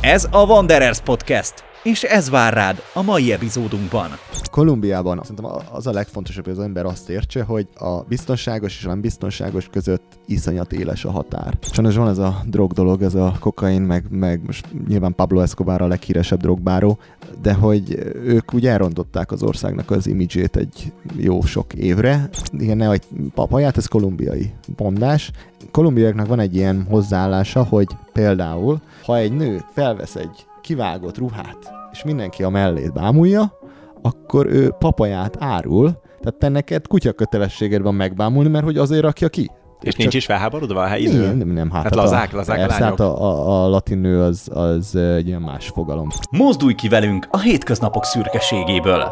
[0.00, 4.10] Ez a Wanderers Podcast, és ez vár rád a mai epizódunkban.
[4.50, 9.00] Kolumbiában szerintem az a legfontosabb, hogy az ember azt értse, hogy a biztonságos és nem
[9.00, 11.58] biztonságos között iszonyat éles a határ.
[11.60, 15.82] Sajnos van ez a drog dolog, ez a kokain, meg, meg most nyilván Pablo Escobar
[15.82, 16.98] a leghíresebb drogbáró,
[17.42, 22.28] de hogy ők úgy elrontották az országnak az imidzsét egy jó sok évre.
[22.58, 23.02] Igen, ne hogy
[23.34, 25.30] papaját, ez kolumbiai mondás.
[25.78, 32.04] Kolumbiaiaknak van egy ilyen hozzáállása, hogy például, ha egy nő felvesz egy kivágott ruhát, és
[32.04, 33.58] mindenki a mellét bámulja,
[34.02, 39.28] akkor ő papaját árul, tehát te neked kutya kötelességed van megbámulni, mert hogy azért rakja
[39.28, 39.50] ki.
[39.80, 41.34] És nincs is felháborodva a helyi nő?
[41.34, 44.96] Nem, nem, hát, hát lazák, lazák persze, hát a, a, a latin nő az, az
[44.96, 46.08] egy ilyen más fogalom.
[46.30, 49.04] Mozdulj ki velünk a hétköznapok szürkeségéből!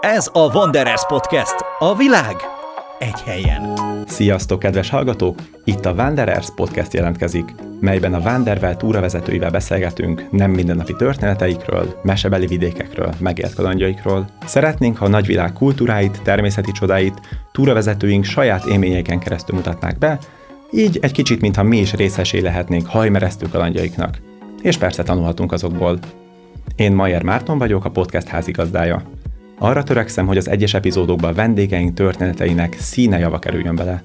[0.00, 2.36] Ez a Wanderers Podcast, a világ
[3.04, 3.76] egy helyen.
[4.06, 5.38] Sziasztok, kedves hallgatók!
[5.64, 13.14] Itt a Wanderers Podcast jelentkezik, melyben a Wandervel túravezetőivel beszélgetünk nem mindennapi történeteikről, mesebeli vidékekről,
[13.18, 14.26] megélt kalandjaikról.
[14.44, 17.20] Szeretnénk, ha a nagyvilág kultúráit, természeti csodáit
[17.52, 20.18] túravezetőink saját élményeiken keresztül mutatnák be,
[20.70, 24.18] így egy kicsit, mintha mi is részesé lehetnénk hajmeresztő kalandjaiknak.
[24.62, 25.98] És persze tanulhatunk azokból.
[26.76, 29.02] Én Mayer Márton vagyok, a podcast házigazdája.
[29.58, 34.02] Arra törekszem, hogy az egyes epizódokban vendégeink történeteinek színe java kerüljön bele.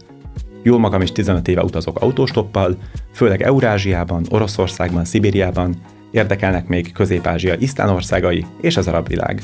[0.63, 2.77] Jó magam is 15 éve utazok autóstoppal,
[3.13, 5.75] főleg Eurázsiában, Oroszországban, Szibériában,
[6.11, 9.41] érdekelnek még Közép-Ázsia isztán országai és az arab világ.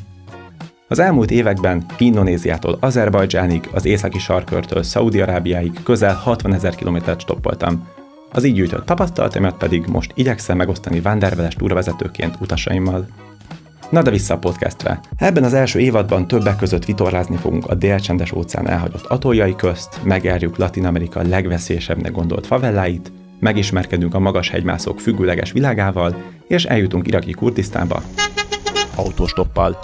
[0.88, 7.88] Az elmúlt években Indonéziától Azerbajdzsánig, az északi sarkörtől Szaudi-Arábiáig közel 60 ezer kilométert stoppoltam.
[8.31, 13.08] Az így gyűjtött tapasztalatomat pedig most igyekszem megosztani Vanderveles túravezetőként utasaimmal.
[13.96, 15.00] Na de vissza a podcastre.
[15.18, 20.58] Ebben az első évadban többek között vitorlázni fogunk a délcsendes óceán elhagyott atoljai közt, megjárjuk
[20.58, 26.16] Latin Amerika legveszélyesebbnek gondolt favelláit, megismerkedünk a magas hegymászók függőleges világával,
[26.48, 28.02] és eljutunk iraki Kurdisztánba
[28.96, 29.78] autóstoppal.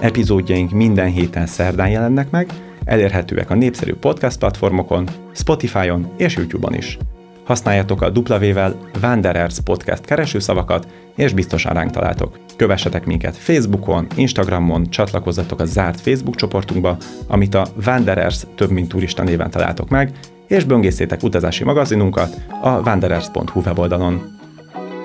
[0.00, 2.52] Epizódjaink minden héten szerdán jelennek meg,
[2.84, 6.98] elérhetőek a népszerű podcast platformokon, Spotify-on és YouTube-on is.
[7.44, 12.38] Használjátok a W-vel Wanderers Podcast keresőszavakat, és biztosan ránk találtok.
[12.56, 16.96] Kövessetek minket Facebookon, Instagramon, csatlakozzatok a zárt Facebook csoportunkba,
[17.28, 20.10] amit a Wanderers több mint turista néven találtok meg,
[20.48, 24.22] és böngészétek utazási magazinunkat a wanderers.hu weboldalon.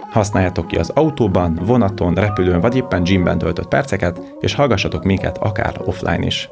[0.09, 5.81] Használjátok ki az autóban, vonaton, repülőn vagy éppen gymben töltött perceket, és hallgassatok minket akár
[5.85, 6.49] offline is.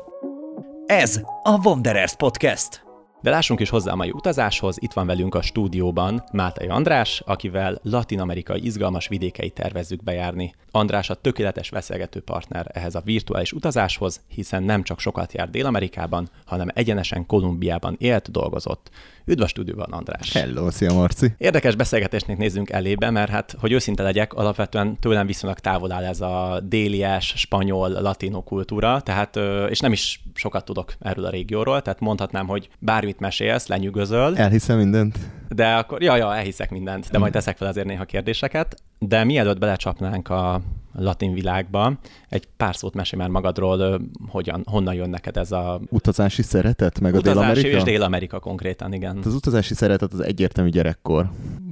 [0.85, 2.86] Ez a Wanderers Podcast.
[3.27, 7.79] De lássunk is hozzá a mai utazáshoz, itt van velünk a stúdióban Mátai András, akivel
[7.83, 10.53] latin-amerikai izgalmas vidékeit tervezzük bejárni.
[10.71, 16.29] András a tökéletes beszélgető partner ehhez a virtuális utazáshoz, hiszen nem csak sokat jár Dél-Amerikában,
[16.45, 18.89] hanem egyenesen Kolumbiában élt, dolgozott.
[19.29, 20.33] Üdv a stúdióban, András!
[20.33, 21.33] Hello, szia Marci!
[21.37, 26.21] Érdekes beszélgetésnek nézzünk elébe, mert hát, hogy őszinte legyek, alapvetően tőlem viszonylag távol áll ez
[26.21, 29.39] a déliás, spanyol, latino kultúra, tehát,
[29.69, 34.37] és nem is sokat tudok erről a régióról, tehát mondhatnám, hogy bármit mesélsz, lenyűgözöl.
[34.37, 35.17] Elhiszem mindent.
[35.49, 38.75] De akkor, ja, ja, elhiszek mindent, de majd teszek fel azért néha kérdéseket.
[38.99, 40.61] De mielőtt belecsapnánk a
[40.93, 41.93] latin világba,
[42.29, 45.81] egy pár szót mesél már magadról, hogyan, honnan jön neked ez a...
[45.89, 47.77] Utazási szeretet, meg utazási a Dél-Amerika?
[47.77, 49.15] és Dél-Amerika konkrétan, igen.
[49.15, 51.29] Hát az utazási szeretet az egyértelmű gyerekkor.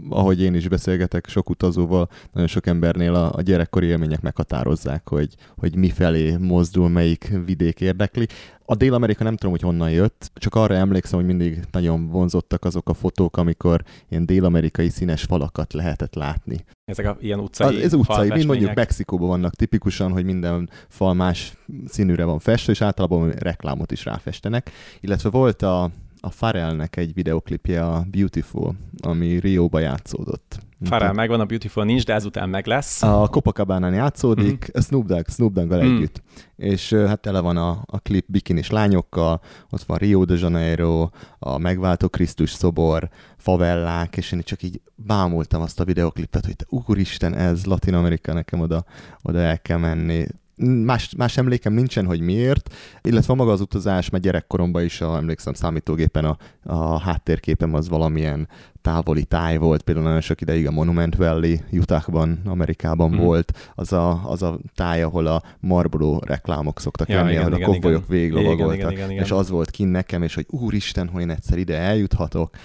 [0.10, 5.36] Ahogy én is beszélgetek sok utazóval, nagyon sok embernél a, a gyerekkori élmények meghatározzák, hogy,
[5.58, 8.28] hogy mifelé mozdul, melyik vidék érdekli.
[8.66, 12.90] A Dél-Amerika nem tudom, hogy honnan jött, csak arra emlékszem, hogy mindig nagyon vonzottak azok
[12.90, 16.66] a fotók, amikor ilyen dél-amerikai színes falakat lehetett látni.
[16.86, 18.74] Ezek a ilyen utcai Az, ez utcai, mint mondjuk.
[18.74, 21.58] Mexikóban vannak tipikusan, hogy minden fal más
[21.88, 24.72] színűre van festve, és általában reklámot is ráfestenek.
[25.00, 25.92] Illetve volt a,
[26.25, 30.59] a Pharrellnek egy videoklipje, a Beautiful, ami Rióba játszódott.
[30.81, 33.03] Farrell megvan, a Beautiful nincs, de ezután meg lesz.
[33.03, 34.53] A Copacabana-n játszódik, Mhm.
[34.53, 34.81] mm-hmm.
[34.81, 35.96] Snoop Dogg, Snoop Dogg-gal Mm.
[35.96, 36.22] együtt.
[36.56, 41.09] És hát tele van a, a klip bikinis lányokkal, ott van Rio de Janeiro,
[41.40, 46.66] a megváltó Krisztus szobor, favellák, és én csak így bámultam azt a videoklipet, hogy te
[46.69, 48.85] úristen, ez Latin Amerika, nekem oda,
[49.22, 50.26] oda el kell menni.
[50.57, 55.53] Más, más emlékem nincsen, hogy miért, illetve maga az utazás, mert gyerekkoromban is, a, emlékszem
[55.53, 58.47] számítógépen a, a háttérképem az valamilyen
[58.81, 63.17] távoli táj volt, például nagyon sok ideig a Monument Valley, Utahban, Amerikában mm.
[63.17, 67.53] volt, az a, az a táj, ahol a Marlboro reklámok szoktak Ja, lenni, igen, ahol
[67.53, 68.17] a igen, kovbolyok igen.
[68.17, 72.55] véglovagoltak, és az volt kint nekem, és hogy úristen, hogy én egyszer ide eljuthatok,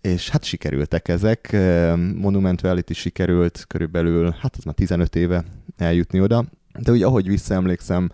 [0.00, 1.56] és hát sikerültek ezek.
[2.14, 5.44] Monument Valley-t is sikerült körülbelül, hát az már 15 éve
[5.76, 6.44] eljutni oda,
[6.82, 8.10] de úgy ahogy visszaemlékszem,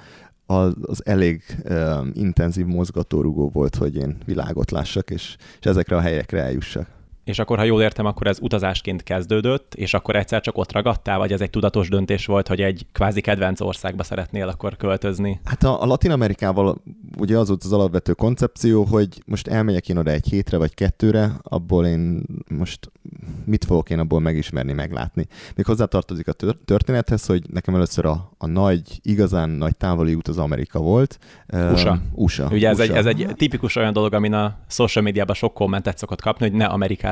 [0.46, 6.00] az, az elég um, intenzív mozgatórugó volt, hogy én világot lássak, és, és ezekre a
[6.00, 6.86] helyekre eljussak.
[7.24, 11.18] És akkor, ha jól értem, akkor ez utazásként kezdődött, és akkor egyszer csak ott ragadtál,
[11.18, 15.40] vagy ez egy tudatos döntés volt, hogy egy kvázi kedvenc országba szeretnél akkor költözni?
[15.44, 16.82] Hát a, a Latin Amerikával
[17.18, 21.32] ugye az volt az alapvető koncepció, hogy most elmegyek én oda egy hétre vagy kettőre,
[21.42, 22.90] abból én most
[23.44, 25.26] mit fogok én abból megismerni, meglátni.
[25.56, 26.32] Még hozzátartozik a
[26.64, 31.18] történethez, hogy nekem először a, a nagy, igazán nagy távoli út az Amerika volt.
[31.72, 31.90] USA.
[31.90, 32.48] Uh, USA.
[32.50, 32.92] Ugye ez, USA.
[32.92, 36.56] Egy, ez egy tipikus olyan dolog, amin a social médiában sok kommentet szokott kapni, hogy
[36.56, 36.64] ne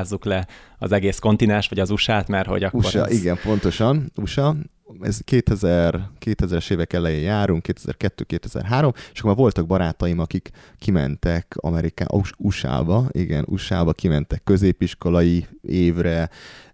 [0.03, 0.47] amerikázzuk le
[0.77, 3.13] az egész kontinens, vagy az USA-t, mert hogy akkor USA, ez...
[3.13, 4.11] igen, pontosan.
[4.15, 4.55] USA,
[5.01, 12.05] ez 2000, 2000-es évek elején járunk, 2002-2003, és akkor már voltak barátaim, akik kimentek Ameriká,
[12.37, 16.29] USA-ba, igen, USA-ba kimentek középiskolai évre,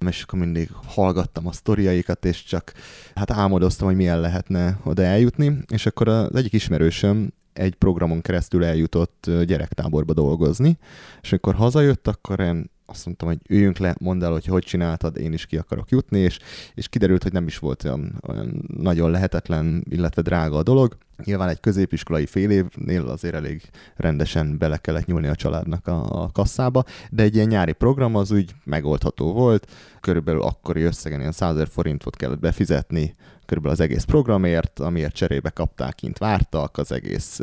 [0.08, 2.74] és akkor mindig hallgattam a sztoriaikat, és csak
[3.16, 8.66] hát álmodoztam, hogy milyen lehetne oda eljutni, és akkor az egyik ismerősöm egy programon keresztül
[8.66, 10.78] eljutott gyerektáborba dolgozni,
[11.22, 15.18] és amikor hazajött, akkor én azt mondtam, hogy üljünk le, mondd el, hogy hogy csináltad,
[15.18, 16.40] én is ki akarok jutni, és,
[16.74, 20.98] és kiderült, hogy nem is volt olyan, olyan nagyon lehetetlen, illetve drága a dolog.
[21.24, 23.62] Nyilván egy középiskolai fél évnél azért elég
[23.96, 28.32] rendesen bele kellett nyúlni a családnak a, a kasszába, de egy ilyen nyári program az
[28.32, 33.16] úgy megoldható volt, körülbelül akkori összegen ilyen 100 forintot kellett befizetni
[33.50, 37.40] körülbelül az egész programért, amiért cserébe kapták, kint vártak, az egész,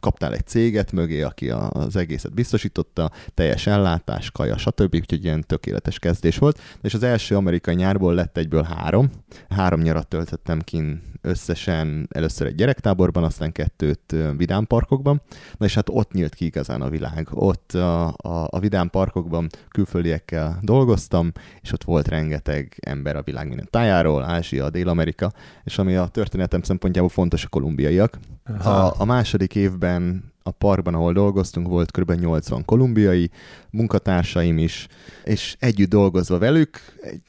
[0.00, 4.94] kaptál egy céget mögé, aki az egészet biztosította, teljes ellátás, kaja, stb.
[4.94, 6.60] Úgyhogy ilyen tökéletes kezdés volt.
[6.82, 9.10] És az első amerikai nyárból lett egyből három.
[9.48, 15.22] Három nyarat töltöttem kin összesen először egy gyerektáborban, aztán kettőt vidámparkokban.
[15.56, 17.28] Na és hát ott nyílt ki igazán a világ.
[17.30, 23.68] Ott a, a, a vidámparkokban külföldiekkel dolgoztam, és ott volt rengeteg ember a világ minden
[23.70, 25.32] tájáról, Ázsia, Dél-Amerika,
[25.64, 28.18] és ami a történetem szempontjából fontos a kolumbiaiak.
[28.64, 32.12] A, a második évben a parkban, ahol dolgoztunk, volt kb.
[32.12, 33.30] 80 kolumbiai,
[33.70, 34.86] munkatársaim is,
[35.24, 36.80] és együtt dolgozva velük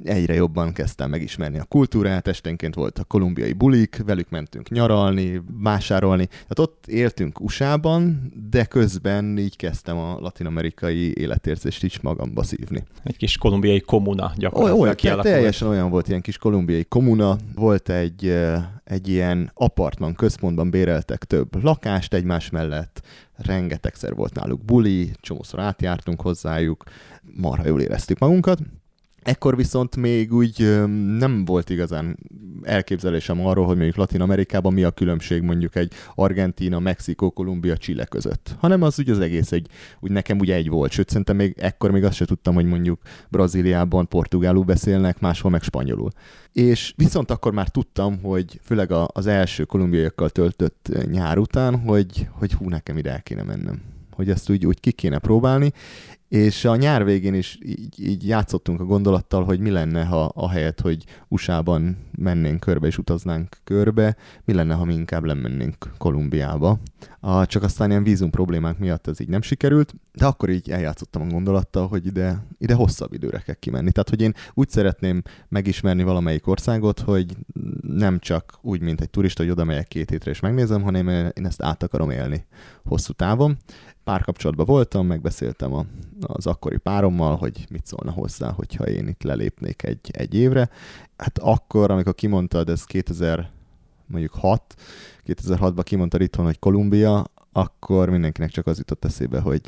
[0.03, 6.25] egyre jobban kezdtem megismerni a kultúrát, esténként volt a kolumbiai bulik, velük mentünk nyaralni, vásárolni,
[6.25, 12.83] tehát ott éltünk USA-ban, de közben így kezdtem a latinamerikai életérzést is magamba szívni.
[13.03, 18.37] Egy kis kolumbiai komuna gyakorlatilag olyan, Teljesen olyan volt ilyen kis kolumbiai komuna, volt egy,
[18.91, 23.01] egy ilyen apartman központban béreltek több lakást egymás mellett,
[23.35, 26.83] rengetegszer volt náluk buli, csomószor átjártunk hozzájuk,
[27.21, 28.59] marha jól éreztük magunkat.
[29.21, 30.81] Ekkor viszont még úgy
[31.17, 32.17] nem volt igazán
[32.63, 38.05] elképzelésem arról, hogy mondjuk Latin Amerikában mi a különbség mondjuk egy Argentina, Mexikó, Kolumbia, Chile
[38.05, 38.55] között.
[38.59, 39.67] Hanem az úgy az egész egy,
[39.99, 40.91] úgy nekem ugye egy volt.
[40.91, 45.61] Sőt, szerintem még ekkor még azt se tudtam, hogy mondjuk Brazíliában portugálul beszélnek, máshol meg
[45.61, 46.09] spanyolul.
[46.51, 52.53] És viszont akkor már tudtam, hogy főleg az első kolumbiaiakkal töltött nyár után, hogy, hogy
[52.53, 53.81] hú, nekem ide el kéne mennem
[54.15, 55.71] hogy ezt úgy, úgy ki kéne próbálni,
[56.31, 60.81] és a nyár végén is így, így játszottunk a gondolattal, hogy mi lenne, ha ahelyett,
[60.81, 66.79] hogy USA-ban mennénk körbe és utaznánk körbe, mi lenne, ha mi inkább lemennénk Kolumbiába.
[67.19, 71.21] A, csak aztán ilyen vízum problémák miatt ez így nem sikerült, de akkor így eljátszottam
[71.21, 73.91] a gondolattal, hogy ide, ide hosszabb időre kell kimenni.
[73.91, 77.35] Tehát, hogy én úgy szeretném megismerni valamelyik országot, hogy
[77.81, 81.45] nem csak úgy, mint egy turista, hogy oda megyek két hétre és megnézem, hanem én
[81.45, 82.45] ezt át akarom élni
[82.83, 83.57] hosszú távon
[84.03, 85.85] párkapcsolatban voltam, megbeszéltem a,
[86.21, 90.69] az akkori párommal, hogy mit szólna hozzá, hogyha én itt lelépnék egy, egy évre.
[91.17, 93.49] Hát akkor, amikor kimondtad, ez 2000,
[94.05, 94.75] mondjuk 6,
[95.27, 99.61] 2006-ban kimondtad itthon, hogy Kolumbia, akkor mindenkinek csak az jutott eszébe, hogy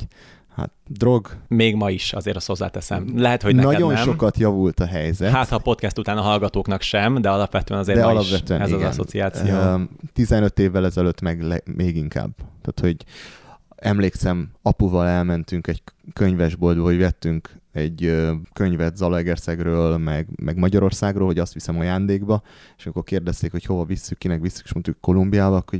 [0.54, 1.28] hát drog.
[1.48, 3.12] Még ma is, azért azt hozzáteszem.
[3.16, 4.02] Lehet, hogy neked Nagyon nem.
[4.02, 5.32] sokat javult a helyzet.
[5.32, 8.66] Hát, ha a podcast után a hallgatóknak sem, de alapvetően azért de ma alapvetően, is
[8.66, 8.86] ez igen.
[8.86, 9.80] az asszociáció.
[10.12, 12.30] 15 évvel ezelőtt meg le, még inkább.
[12.36, 13.04] Tehát, hogy
[13.76, 21.54] emlékszem, apuval elmentünk egy könyvesboltba, hogy vettünk egy könyvet Zalaegerszegről, meg, meg Magyarországról, hogy azt
[21.54, 22.42] viszem ajándékba,
[22.76, 25.78] és akkor kérdezték, hogy hova visszük, kinek visszük, és mondtuk Kolumbiába, akkor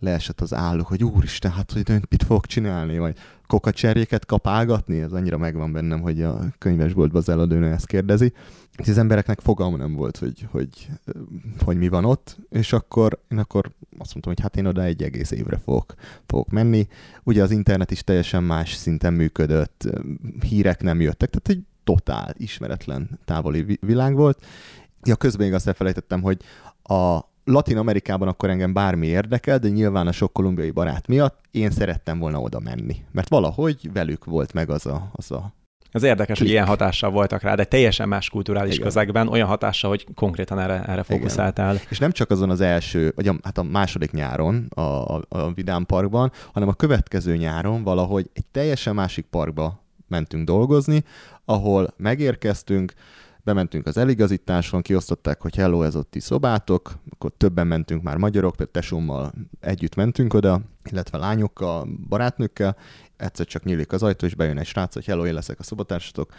[0.00, 3.16] leesett az álluk, hogy úristen, hát hogy mit fogok csinálni, vagy
[3.46, 8.32] kokacserjéket kapálgatni, ez annyira megvan bennem, hogy a könyvesboltban az eladőnő ezt kérdezi.
[8.76, 10.88] És az embereknek fogalma nem volt, hogy, hogy,
[11.64, 15.02] hogy mi van ott, és akkor én akkor azt mondtam, hogy hát én oda egy
[15.02, 15.94] egész évre fogok,
[16.26, 16.86] fogok menni.
[17.22, 19.88] Ugye az internet is teljesen más szinten működött,
[20.40, 24.44] hírek nem jöttek, tehát egy totál ismeretlen távoli világ volt.
[25.02, 26.38] Ja, közben még azt elfelejtettem, hogy
[26.82, 31.70] a Latin Amerikában akkor engem bármi érdekel, de nyilván a sok kolumbiai barát miatt én
[31.70, 32.96] szerettem volna oda menni.
[33.12, 35.52] Mert valahogy velük volt meg az a, az a
[35.94, 36.48] ez érdekes, Klik.
[36.48, 38.86] hogy ilyen hatással voltak rá, de teljesen más kulturális Igen.
[38.86, 41.76] közegben, olyan hatással, hogy konkrétan erre, erre fókuszáltál.
[41.88, 45.52] És nem csak azon az első, vagy a, hát a második nyáron a, a, a
[45.52, 49.83] Vidám Parkban, hanem a következő nyáron valahogy egy teljesen másik parkba
[50.14, 51.04] mentünk dolgozni,
[51.44, 52.92] ahol megérkeztünk,
[53.42, 58.56] bementünk az eligazításon, kiosztották, hogy hello, ez ott ti szobátok, akkor többen mentünk már magyarok,
[58.56, 62.76] például tesómmal együtt mentünk oda, illetve lányokkal, barátnőkkel,
[63.16, 66.32] egyszer csak nyílik az ajtó, és bejön egy srác, hogy hello, én leszek a szobatársatok,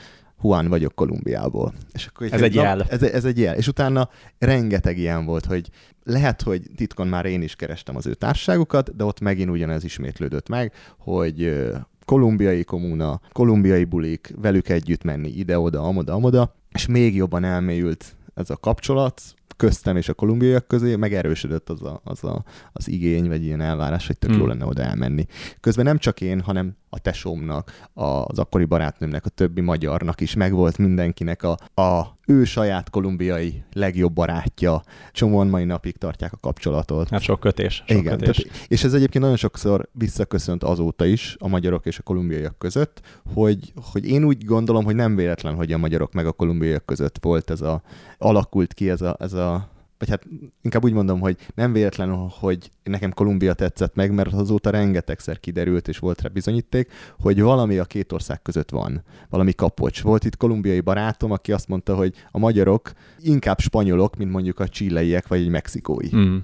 [0.43, 1.73] Juan vagyok Kolumbiából.
[1.91, 2.81] És akkor ez egy jel.
[2.81, 3.55] Ez, ez egy jel.
[3.55, 5.69] És utána rengeteg ilyen volt, hogy
[6.03, 10.49] lehet, hogy titkon már én is kerestem az ő társaságukat, de ott megint ugyanez ismétlődött
[10.49, 11.63] meg, hogy
[12.05, 18.49] kolumbiai komuna, kolumbiai bulik, velük együtt menni ide-oda, amoda, amoda, és még jobban elmélyült ez
[18.49, 19.21] a kapcsolat,
[19.57, 24.07] köztem és a kolumbiaiak közé megerősödött az, a, az, a, az igény, vagy ilyen elvárás,
[24.07, 24.39] hogy tök hmm.
[24.39, 25.25] jó lenne oda elmenni.
[25.59, 30.77] Közben nem csak én, hanem a tesómnak, az akkori barátnőmnek, a többi magyarnak is megvolt
[30.77, 34.83] mindenkinek a, a ő saját kolumbiai legjobb barátja.
[35.11, 37.09] Csomóan mai napig tartják a kapcsolatot.
[37.09, 37.83] Hát sok kötés.
[37.87, 38.35] Sok Igen, kötés.
[38.35, 43.01] Tehát, és ez egyébként nagyon sokszor visszaköszönt azóta is a magyarok és a kolumbiaiak között,
[43.33, 47.17] hogy, hogy én úgy gondolom, hogy nem véletlen, hogy a magyarok meg a kolumbiaiak között
[47.21, 47.81] volt ez a,
[48.17, 50.23] alakult ki ez a, ez a vagy hát
[50.61, 55.87] inkább úgy mondom, hogy nem véletlen, hogy nekem Kolumbia tetszett meg, mert azóta rengetegszer kiderült,
[55.87, 60.01] és volt rá bizonyíték, hogy valami a két ország között van, valami kapocs.
[60.01, 64.67] Volt itt kolumbiai barátom, aki azt mondta, hogy a magyarok inkább spanyolok, mint mondjuk a
[64.67, 66.15] csilleiek, vagy egy mexikói.
[66.15, 66.37] Mm.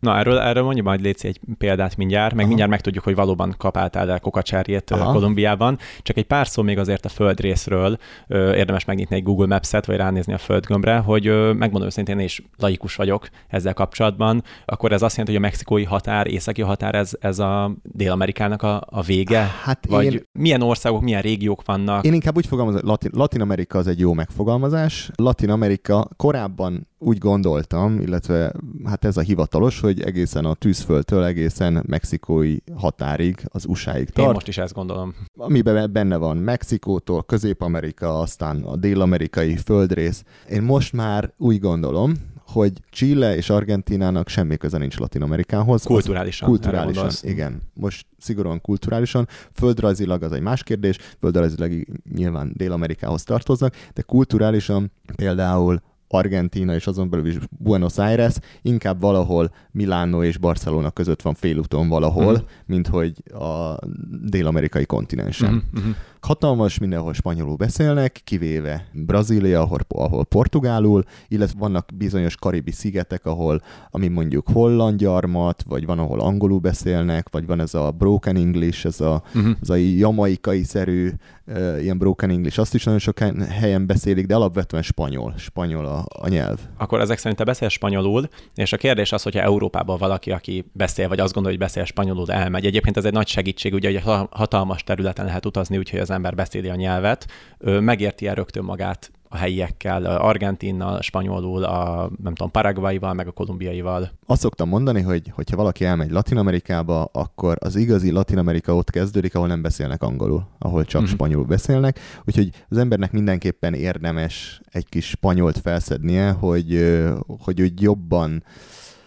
[0.00, 2.46] Na, erről, erről mondja majd Léci egy példát mindjárt, meg Aha.
[2.46, 5.12] mindjárt megtudjuk, hogy valóban kapáltál el kokacsárjét Aha.
[5.12, 5.78] Kolumbiában.
[6.02, 9.96] Csak egy pár szó még azért a földrészről, ö, érdemes megnyitni egy Google Maps-et, vagy
[9.96, 15.02] ránézni a földgömbre, hogy ö, megmondom őszintén, én is laikus vagyok ezzel kapcsolatban, akkor ez
[15.02, 19.50] azt jelenti, hogy a mexikói határ, északi határ, ez, ez a Dél-Amerikának a, a vége?
[19.62, 20.22] Hát vagy én...
[20.38, 22.04] milyen országok, milyen régiók vannak?
[22.04, 25.10] Én inkább úgy fogalmazom, Latin, Latin Amerika az egy jó megfogalmazás.
[25.14, 28.52] Latin Amerika korábban úgy gondoltam, illetve
[28.84, 34.28] hát ez a hivatalos, hogy egészen a tűzföldtől egészen mexikói határig, az USA-ig tart.
[34.28, 35.14] Én most is ezt gondolom.
[35.36, 40.24] Amiben benne van Mexikótól, Közép-Amerika, aztán a dél-amerikai földrész.
[40.50, 42.12] Én most már úgy gondolom,
[42.46, 45.82] hogy Chile és Argentinának semmi köze nincs Latin Amerikához.
[45.82, 46.48] Kulturálisan.
[46.48, 47.62] Kulturálisan, igen.
[47.74, 49.28] Most szigorúan kulturálisan.
[49.52, 57.10] Földrajzilag az egy más kérdés, földrajzilag nyilván Dél-Amerikához tartoznak, de kulturálisan például Argentína és azon
[57.10, 62.44] belül is Buenos Aires inkább valahol Milánó és Barcelona között van félúton valahol, mm.
[62.66, 63.78] mint hogy a
[64.22, 65.52] dél-amerikai kontinensen.
[65.52, 73.26] Mm-hmm hatalmas, mindenhol spanyolul beszélnek, kivéve Brazília, ahol, ahol portugálul, illetve vannak bizonyos karibi szigetek,
[73.26, 78.36] ahol, ami mondjuk holland gyarmat, vagy van, ahol angolul beszélnek, vagy van ez a broken
[78.36, 79.56] English, ez a, uh-huh.
[79.62, 81.10] ez a jamaikai-szerű
[81.46, 86.04] uh, ilyen broken English, azt is nagyon sok helyen beszélik, de alapvetően spanyol, spanyol a,
[86.08, 86.58] a nyelv.
[86.76, 91.08] Akkor ezek szerint te beszél spanyolul, és a kérdés az, hogyha Európában valaki, aki beszél,
[91.08, 92.66] vagy azt gondolja, hogy beszél spanyolul, elmegy.
[92.66, 96.68] Egyébként ez egy nagy segítség, ugye, hogy hatalmas területen lehet utazni, úgyhogy az ember beszéli
[96.68, 97.26] a nyelvet,
[97.58, 104.10] megérti el rögtön magát a helyiekkel, argentinnal, spanyolul, a nem tudom, paraguaival, meg a kolumbiaival.
[104.26, 108.90] Azt szoktam mondani, hogy hogyha valaki elmegy Latin Amerikába, akkor az igazi Latin Amerika ott
[108.90, 111.10] kezdődik, ahol nem beszélnek angolul, ahol csak mm-hmm.
[111.10, 116.96] spanyolul beszélnek, úgyhogy az embernek mindenképpen érdemes egy kis spanyolt felszednie, hogy,
[117.44, 118.44] hogy úgy jobban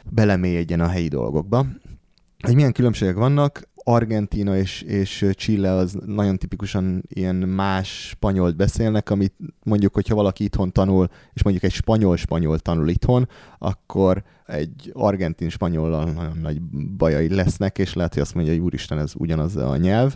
[0.09, 1.65] belemélyedjen a helyi dolgokba.
[2.39, 9.09] Hogy milyen különbségek vannak, Argentina és, és Chile az nagyon tipikusan ilyen más spanyolt beszélnek,
[9.09, 9.33] amit
[9.63, 16.11] mondjuk, hogyha valaki itthon tanul, és mondjuk egy spanyol-spanyol tanul itthon, akkor egy argentin spanyollal
[16.11, 16.61] nagyon nagy
[16.97, 20.15] bajai lesznek, és lehet, hogy azt mondja, hogy úristen, ez ugyanaz a nyelv.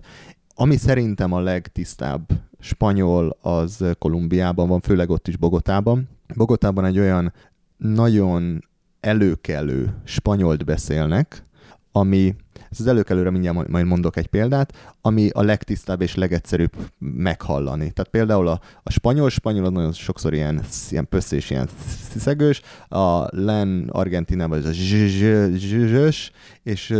[0.55, 2.29] Ami szerintem a legtisztább
[2.60, 6.10] spanyol, az Kolumbiában van, főleg ott is Bogotában.
[6.36, 7.34] Bogotában egy olyan
[7.77, 8.63] nagyon
[9.00, 11.43] előkelő spanyolt beszélnek,
[11.91, 12.36] ami
[12.75, 17.91] ez az előkelőre mindjárt majd mondok egy példát, ami a legtisztább és legegyszerűbb meghallani.
[17.91, 21.70] Tehát például a, a spanyol spanyol nagyon sokszor ilyen, ilyen pösszés, ilyen
[22.17, 26.32] szegős, a len Argentinában ez a zsös,
[26.63, 26.94] és,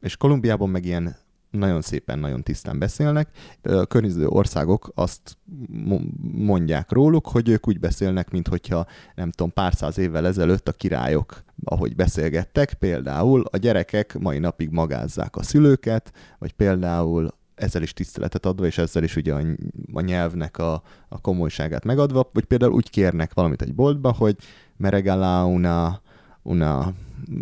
[0.00, 1.16] és Kolumbiában meg ilyen
[1.52, 3.28] nagyon szépen, nagyon tisztán beszélnek.
[3.62, 5.38] A környező országok azt
[6.32, 10.72] mondják róluk, hogy ők úgy beszélnek, mint hogyha nem tudom, pár száz évvel ezelőtt a
[10.72, 17.92] királyok, ahogy beszélgettek, például a gyerekek mai napig magázzák a szülőket, vagy például ezzel is
[17.92, 19.40] tiszteletet adva, és ezzel is ugye a,
[19.92, 24.36] a nyelvnek a, a komolyságát megadva, vagy például úgy kérnek valamit egy boltba, hogy
[24.76, 26.00] meregala una,
[26.42, 26.92] una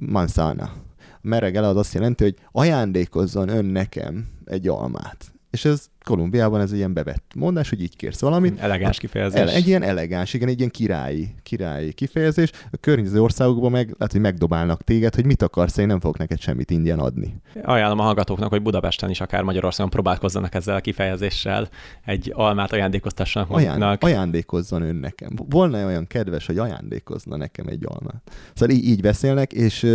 [0.00, 0.72] manzana
[1.20, 5.32] meregele az azt jelenti, hogy ajándékozzon ön nekem egy almát.
[5.50, 8.60] És ez Kolumbiában ez egy ilyen bevett mondás, hogy így kérsz valamit.
[8.60, 9.40] Elegáns kifejezés.
[9.40, 12.50] El, egy ilyen elegáns, igen, egy ilyen királyi, királyi kifejezés.
[12.70, 16.40] A környező országokban meg lehet, hogy megdobálnak téged, hogy mit akarsz, én nem fogok neked
[16.40, 17.40] semmit ingyen adni.
[17.62, 21.68] Ajánlom a hallgatóknak, hogy Budapesten is akár Magyarországon próbálkozzanak ezzel a kifejezéssel.
[22.04, 23.76] Egy almát ajándékoztassanak maguknak.
[23.76, 25.30] Aján, ajándékozzon ön nekem.
[25.48, 28.22] Volna olyan kedves, hogy ajándékozna nekem egy almát.
[28.54, 29.86] Szóval így, így beszélnek, és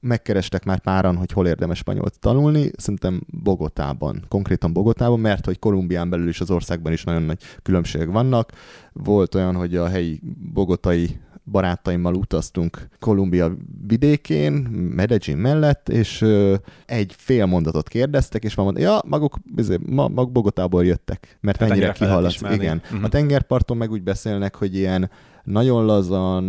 [0.00, 6.10] megkerestek már páran, hogy hol érdemes spanyolt tanulni, szerintem Bogotában, konkrétan Bogotában, mert hogy Kolumbián
[6.10, 8.52] belül is az országban is nagyon nagy különbségek vannak.
[8.92, 10.20] Volt olyan, hogy a helyi
[10.52, 14.52] bogotai barátaimmal utaztunk Kolumbia vidékén,
[14.94, 16.24] Medellin mellett, és
[16.86, 19.36] egy fél mondatot kérdeztek, és mondta, ja, maguk,
[19.86, 22.40] ma, maguk Bogotából jöttek, mert hát ennyire kihallasz.
[22.52, 22.82] Igen.
[22.84, 23.04] Uh-huh.
[23.04, 25.10] A tengerparton meg úgy beszélnek, hogy ilyen
[25.44, 26.44] nagyon lazan,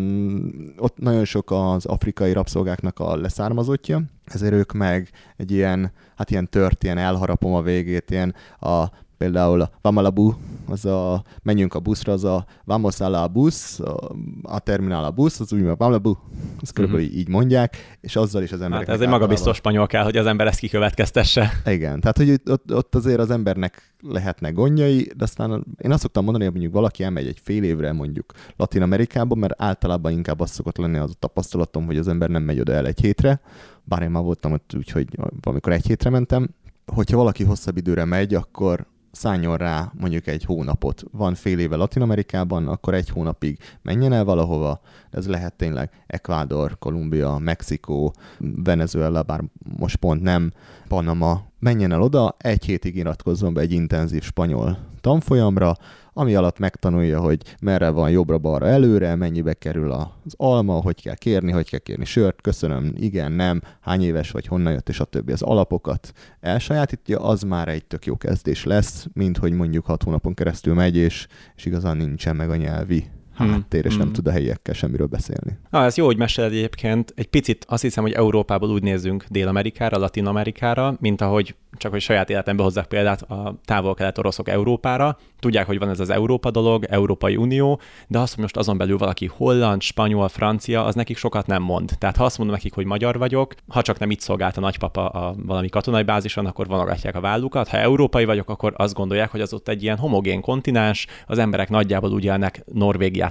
[0.77, 6.50] ott nagyon sok az afrikai rabszolgáknak a leszármazottja, ezért ők meg egy ilyen, hát ilyen
[6.50, 8.86] tört, ilyen elharapom a végét, ilyen a
[9.22, 10.34] például a Vamalabu,
[10.68, 14.12] az a menjünk a buszra, az a Vamos a la bus, a,
[14.44, 16.16] a terminál a busz, az úgy, a Vamalabu,
[16.62, 17.20] azt körülbelül uh-huh.
[17.20, 18.88] így mondják, és azzal is az emberek.
[18.88, 21.51] Hát ez egy magabiztos spanyol kell, hogy az ember ezt kikövetkeztesse.
[21.66, 26.24] Igen, tehát hogy ott, ott azért az embernek lehetnek gondjai, de aztán én azt szoktam
[26.24, 30.50] mondani, hogy mondjuk valaki elmegy egy fél évre mondjuk Latin Amerikába, mert általában inkább az
[30.50, 33.42] szokott lenni az a tapasztalatom, hogy az ember nem megy oda el egy hétre,
[33.84, 35.08] bár én már voltam ott, úgyhogy
[35.42, 36.50] valamikor egy hétre mentem,
[36.86, 41.03] hogyha valaki hosszabb időre megy, akkor szálljon rá mondjuk egy hónapot.
[41.12, 44.82] Van fél éve Latin Amerikában, akkor egy hónapig menjen el valahova.
[45.10, 49.44] Ez lehet tényleg Ecuador, Kolumbia, Mexikó, Venezuela, bár
[49.77, 50.51] most pont nem,
[50.88, 51.50] Panama.
[51.62, 55.75] Menjen el oda, egy hétig iratkozzon be egy intenzív spanyol tanfolyamra,
[56.13, 61.51] ami alatt megtanulja, hogy merre van jobbra-balra előre, mennyibe kerül az alma, hogy kell kérni,
[61.51, 65.32] hogy kell kérni sört, köszönöm, igen, nem, hány éves vagy, honnan jött, és a többi.
[65.32, 70.34] Az alapokat elsajátítja, az már egy tök jó kezdés lesz, mint hogy mondjuk hat hónapon
[70.34, 73.06] keresztül megy, és, és igazán nincsen meg a nyelvi
[73.50, 73.98] háttér, és mm.
[73.98, 74.15] nem hmm.
[74.15, 75.57] tud a helyiekkel semmiről beszélni.
[75.69, 77.13] Ah, ez jó, hogy meséled egyébként.
[77.15, 82.29] Egy picit azt hiszem, hogy Európából úgy nézzünk Dél-Amerikára, Latin-Amerikára, mint ahogy csak hogy saját
[82.29, 85.17] életembe hozzák példát a távol-kelet oroszok Európára.
[85.39, 88.98] Tudják, hogy van ez az Európa dolog, Európai Unió, de azt, hogy most azon belül
[88.98, 91.91] valaki holland, spanyol, francia, az nekik sokat nem mond.
[91.98, 95.07] Tehát ha azt mondom nekik, hogy magyar vagyok, ha csak nem itt szolgált a nagypapa
[95.07, 97.68] a valami katonai bázison, akkor vonogatják a vállukat.
[97.68, 101.70] Ha európai vagyok, akkor azt gondolják, hogy az ott egy ilyen homogén kontinens, az emberek
[101.70, 102.63] nagyjából úgy élnek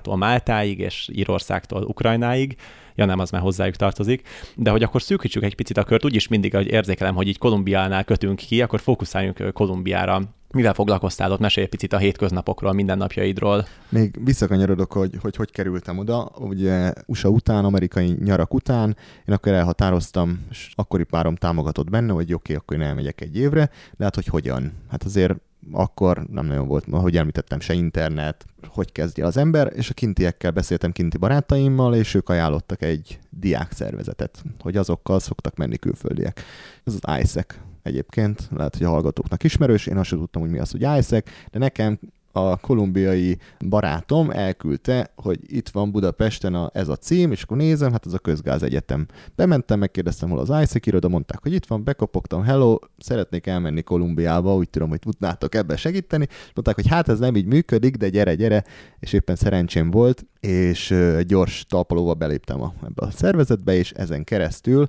[0.06, 2.56] Norvégiától Máltáig és Írországtól Ukrajnáig,
[2.94, 6.28] ja nem, az már hozzájuk tartozik, de hogy akkor szűkítsük egy picit a kört, úgyis
[6.28, 10.22] mindig, hogy érzékelem, hogy így Kolumbiánál kötünk ki, akkor fókuszáljunk Kolumbiára.
[10.52, 11.38] Mivel foglalkoztál ott?
[11.38, 13.66] Mesélj picit a hétköznapokról, mindennapjaidról.
[13.88, 16.30] Még visszakanyarodok, hogy, hogy hogy kerültem oda.
[16.38, 22.32] Ugye USA után, amerikai nyarak után, én akkor elhatároztam, és akkori párom támogatott benne, hogy
[22.32, 24.72] oké, okay, akkor én elmegyek egy évre, de hát hogy hogyan?
[24.88, 25.34] Hát azért
[25.72, 30.50] akkor nem nagyon volt, ahogy említettem, se internet, hogy kezdje az ember, és a kintiekkel
[30.50, 36.42] beszéltem kinti barátaimmal, és ők ajánlottak egy diák szervezetet, hogy azokkal szoktak menni külföldiek.
[36.84, 40.58] Ez az ISEC egyébként, lehet, hogy a hallgatóknak ismerős, én azt sem tudtam, hogy mi
[40.58, 41.98] az, hogy ISEC, de nekem
[42.32, 43.38] a kolumbiai
[43.68, 48.12] barátom elküldte, hogy itt van Budapesten a, ez a cím, és akkor nézem, hát ez
[48.12, 49.06] a közgáz egyetem.
[49.34, 54.54] Bementem, megkérdeztem, hol az ISEC iroda, mondták, hogy itt van, bekopogtam, hello, szeretnék elmenni Kolumbiába,
[54.54, 56.26] úgy tudom, hogy tudnátok ebben segíteni.
[56.54, 58.64] Mondták, hogy hát ez nem így működik, de gyere, gyere,
[58.98, 60.94] és éppen szerencsém volt, és
[61.26, 64.86] gyors talpalóval beléptem a, ebbe a szervezetbe, és ezen keresztül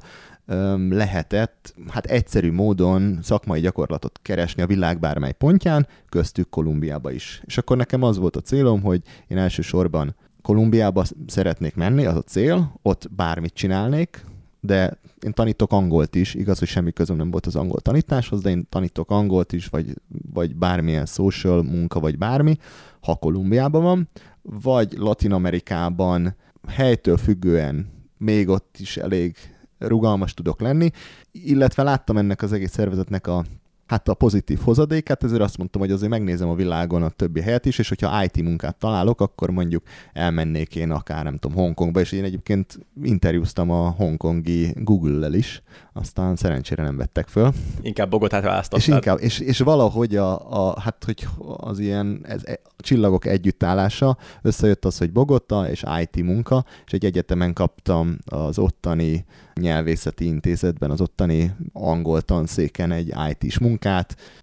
[0.90, 7.42] lehetett hát egyszerű módon szakmai gyakorlatot keresni a világ bármely pontján, köztük Kolumbiába is.
[7.46, 12.22] És akkor nekem az volt a célom, hogy én elsősorban Kolumbiába szeretnék menni, az a
[12.22, 14.26] cél, ott bármit csinálnék,
[14.60, 18.50] de én tanítok angolt is, igaz, hogy semmi közöm nem volt az angol tanításhoz, de
[18.50, 19.94] én tanítok angolt is, vagy,
[20.34, 22.58] vagy bármilyen social munka, vagy bármi,
[23.02, 24.10] ha Kolumbiában van,
[24.42, 26.36] vagy Latin Amerikában
[26.68, 29.36] helytől függően még ott is elég
[29.82, 30.90] rugalmas tudok lenni,
[31.32, 33.46] illetve láttam ennek az egész szervezetnek a
[33.92, 37.66] hát a pozitív hozadékát, ezért azt mondtam, hogy azért megnézem a világon a többi helyet
[37.66, 42.12] is, és hogyha IT munkát találok, akkor mondjuk elmennék én akár, nem tudom, Hongkongba, és
[42.12, 45.62] én egyébként interjúztam a hongkongi Google-lel is,
[45.94, 47.52] aztán szerencsére nem vettek föl.
[47.82, 48.80] Inkább Bogotát választottad.
[48.80, 51.28] És, inkább, és, és valahogy a, a, hát, hogy
[51.58, 56.92] az ilyen ez, e, a csillagok együttállása, összejött az, hogy Bogota és IT munka, és
[56.92, 59.26] egy egyetemen kaptam az ottani
[59.62, 63.81] nyelvészeti intézetben, az ottani angol tanszéken egy IT-s munkát,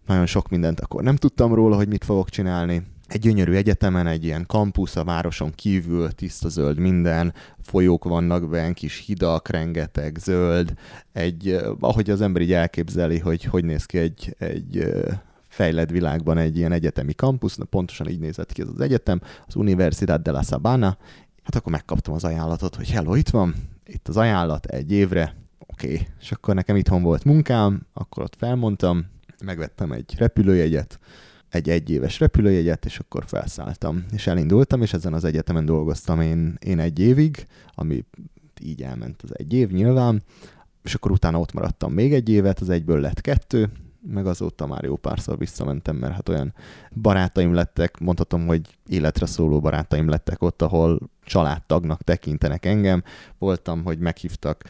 [0.07, 4.25] nagyon sok mindent akkor nem tudtam róla, hogy mit fogok csinálni, egy gyönyörű egyetemen, egy
[4.25, 10.73] ilyen kampusz a városon kívül, tiszta zöld minden, folyók vannak benne, kis hidak, rengeteg zöld,
[11.13, 14.95] egy, ahogy az ember így elképzeli, hogy hogy néz ki egy, egy
[15.49, 20.23] fejlett világban egy ilyen egyetemi kampusz, pontosan így nézett ki ez az egyetem, az Universidad
[20.23, 20.97] de la Sabana,
[21.43, 23.55] hát akkor megkaptam az ajánlatot, hogy hello, itt van,
[23.87, 26.07] itt az ajánlat egy évre, oké, okay.
[26.21, 29.07] és akkor nekem itthon volt munkám, akkor ott felmondtam,
[29.45, 30.99] megvettem egy repülőjegyet,
[31.49, 36.79] egy egyéves repülőjegyet, és akkor felszálltam, és elindultam, és ezen az egyetemen dolgoztam én, én
[36.79, 38.05] egy évig, ami
[38.63, 40.23] így elment az egy év nyilván,
[40.83, 43.71] és akkor utána ott maradtam még egy évet, az egyből lett kettő,
[44.01, 46.55] meg azóta már jó párszor visszamentem, mert hát olyan
[47.01, 53.03] barátaim lettek, mondhatom, hogy életre szóló barátaim lettek ott, ahol családtagnak tekintenek engem.
[53.39, 54.65] Voltam, hogy meghívtak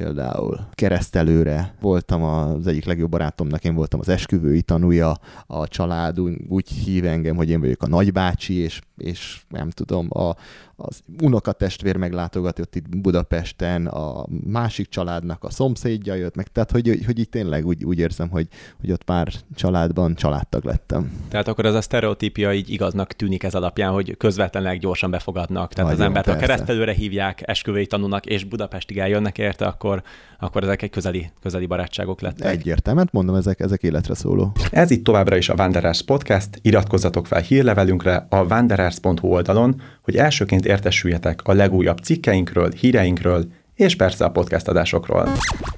[0.00, 0.58] például.
[0.72, 5.14] Keresztelőre voltam az egyik legjobb barátomnak, én voltam az esküvői tanúja,
[5.46, 10.36] a család úgy hív engem, hogy én vagyok a nagybácsi, és, és nem tudom, a,
[10.82, 17.18] az unokatestvér meglátogatott itt Budapesten, a másik családnak a szomszédja jött meg, tehát hogy, hogy
[17.18, 18.46] itt tényleg úgy, úgy érzem, hogy,
[18.80, 21.12] hogy ott pár családban családtag lettem.
[21.28, 25.72] Tehát akkor ez a sztereotípia így igaznak tűnik ez alapján, hogy közvetlenül gyorsan befogadnak.
[25.72, 26.44] Tehát Nagyon, az embert persze.
[26.44, 30.02] a keresztelőre hívják, esküvői tanulnak, és Budapestig eljönnek érte, akkor,
[30.38, 32.50] akkor ezek egy közeli, közeli barátságok lettek.
[32.50, 34.52] Egyértelműen, mondom, ezek, ezek életre szóló.
[34.70, 36.48] Ez itt továbbra is a Wanderers Podcast.
[36.62, 39.80] Iratkozzatok fel hírlevelünkre a wanderers.hu oldalon,
[40.10, 43.44] hogy elsőként értesüljetek a legújabb cikkeinkről, híreinkről,
[43.80, 45.28] és persze a podcast adásokról.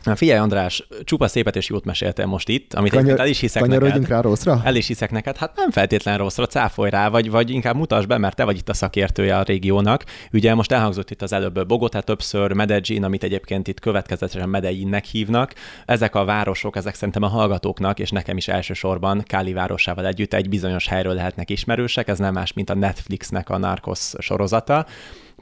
[0.03, 3.67] Na figyelj András, csupa szépet és jót meséltél most itt, amit Kanyar, el is hiszek
[3.67, 4.09] neked.
[4.09, 4.61] rá rosszra?
[4.65, 8.19] El is hiszek neked, hát nem feltétlen rosszra, cáfolj rá, vagy, vagy inkább mutasd be,
[8.19, 10.05] mert te vagy itt a szakértője a régiónak.
[10.33, 15.55] Ugye most elhangzott itt az előbb Bogotá többször, Medellin, amit egyébként itt következetesen Medellinnek hívnak.
[15.87, 20.49] Ezek a városok, ezek szerintem a hallgatóknak, és nekem is elsősorban Káli városával együtt egy
[20.49, 24.87] bizonyos helyről lehetnek ismerősek, ez nem más, mint a Netflixnek a Narcos sorozata.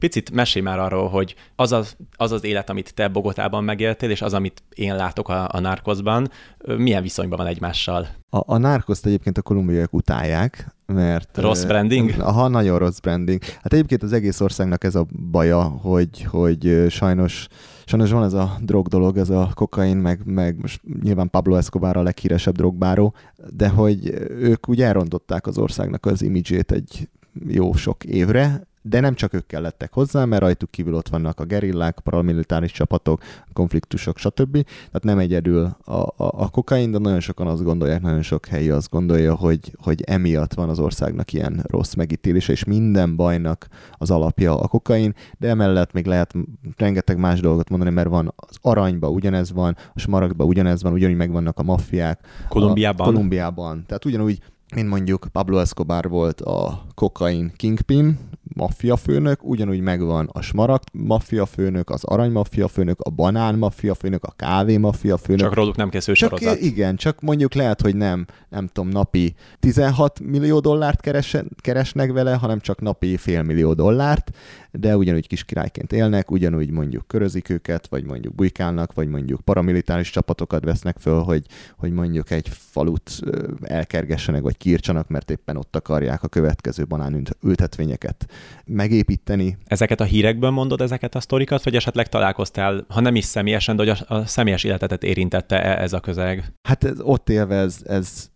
[0.00, 4.22] Picit mesélj már arról, hogy az az, az az élet, amit te Bogotában megéltél, és
[4.22, 6.30] az, amit én látok a, a Narcosban,
[6.76, 8.08] milyen viszonyban van egymással?
[8.30, 11.38] A, a Narcoszt egyébként a kolumbiaiak utálják, mert...
[11.38, 12.14] Rossz branding?
[12.18, 13.42] Aha, nagyon rossz branding.
[13.42, 17.46] Hát egyébként az egész országnak ez a baja, hogy, hogy sajnos
[17.90, 21.96] sajnos van ez a drog dolog, ez a kokain, meg, meg most nyilván Pablo Escobar
[21.96, 23.14] a leghíresebb drogbáró,
[23.56, 27.08] de hogy ők úgy elrontották az országnak az imidzsét egy
[27.46, 31.44] jó sok évre, de nem csak ők kellettek hozzá, mert rajtuk kívül ott vannak a
[31.44, 34.52] gerillák, paramilitáris csapatok, konfliktusok, stb.
[34.62, 38.70] Tehát nem egyedül a, a, a kokain, de nagyon sokan azt gondolják, nagyon sok helyi
[38.70, 44.10] azt gondolja, hogy, hogy emiatt van az országnak ilyen rossz megítélése, és minden bajnak az
[44.10, 46.34] alapja a kokain, de emellett még lehet
[46.76, 51.16] rengeteg más dolgot mondani, mert van az aranyba ugyanez van, a smaragdba ugyanez van, ugyanúgy
[51.16, 52.20] megvannak a maffiák.
[52.48, 53.06] Kolumbiában?
[53.06, 53.84] A, Kolumbiában.
[53.86, 54.38] Tehát ugyanúgy
[54.74, 58.18] mint mondjuk Pablo Escobar volt a kokain kingpin,
[58.54, 63.94] maffia főnök, ugyanúgy megvan a smaragd maffia főnök, az arany maffia főnök, a banán maffia
[63.94, 65.40] főnök, a kávé maffia főnök.
[65.40, 66.60] Csak róluk nem készül csak, sorozat.
[66.60, 72.34] Igen, csak mondjuk lehet, hogy nem, nem tudom, napi 16 millió dollárt keres, keresnek vele,
[72.34, 74.30] hanem csak napi fél millió dollárt,
[74.70, 80.10] de ugyanúgy kis királyként élnek, ugyanúgy mondjuk körözik őket, vagy mondjuk bujkálnak, vagy mondjuk paramilitáris
[80.10, 81.44] csapatokat vesznek föl, hogy,
[81.76, 83.18] hogy mondjuk egy falut
[83.62, 88.26] elkergessenek, vagy kiírtsanak, mert éppen ott akarják a következő banán ültetvényeket
[88.64, 89.58] megépíteni.
[89.64, 93.82] Ezeket a hírekből mondod ezeket a sztorikat, vagy esetleg találkoztál, ha nem is személyesen, de
[93.82, 96.52] hogy a, a személyes életetet érintette -e ez a közeg?
[96.62, 98.30] Hát ez, ott élve ez, ez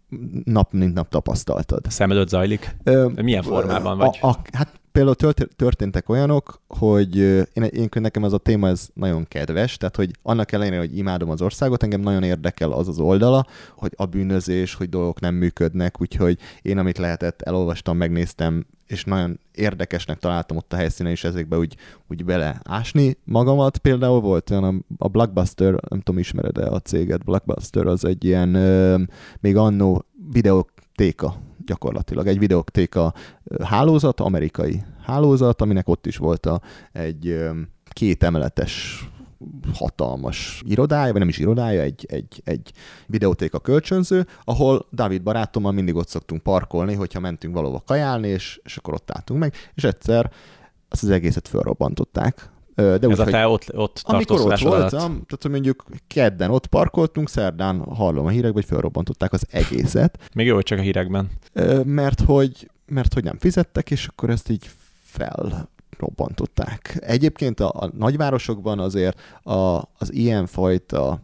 [0.45, 1.81] nap mint nap tapasztaltad.
[1.89, 2.77] Szem előtt zajlik?
[2.85, 4.19] Ö, Milyen formában vagy?
[4.21, 9.25] A, a, hát például történtek olyanok, hogy én, én nekem ez a téma ez nagyon
[9.29, 13.47] kedves, tehát hogy annak ellenére, hogy imádom az országot, engem nagyon érdekel az az oldala,
[13.77, 19.41] hogy a bűnözés, hogy dolgok nem működnek, úgyhogy én amit lehetett, elolvastam, megnéztem, és nagyon
[19.55, 21.77] érdekesnek találtam ott a helyszínen is ezekbe úgy,
[22.09, 23.79] úgy beleásni magamat.
[23.79, 29.03] Például volt olyan a, Blockbuster, nem tudom, ismered-e a céget, Blockbuster az egy ilyen ö,
[29.41, 33.15] még annó videótéka gyakorlatilag egy videótéka
[33.63, 36.61] hálózat, amerikai hálózat, aminek ott is volt a,
[36.93, 37.39] egy
[37.93, 39.05] két emeletes
[39.75, 42.73] hatalmas irodája, vagy nem is irodája, egy, egy, egy
[43.07, 48.77] videótéka kölcsönző, ahol David barátommal mindig ott szoktunk parkolni, hogyha mentünk valahova kajálni, és, és
[48.77, 50.31] akkor ott álltunk meg, és egyszer
[50.89, 52.53] azt az egészet felrobbantották.
[52.75, 57.29] De Ez úgy, a te ott, ott Amikor ott voltam, tehát mondjuk kedden ott parkoltunk,
[57.29, 60.19] szerdán hallom a hírekben, hogy felrobbantották az egészet.
[60.35, 61.31] Még jó, hogy csak a hírekben.
[61.85, 64.71] Mert hogy, mert hogy nem fizettek, és akkor ezt így
[65.03, 66.97] fel robbantották.
[67.01, 69.53] Egyébként a, a nagyvárosokban azért a,
[69.99, 71.21] az ilyen fajta,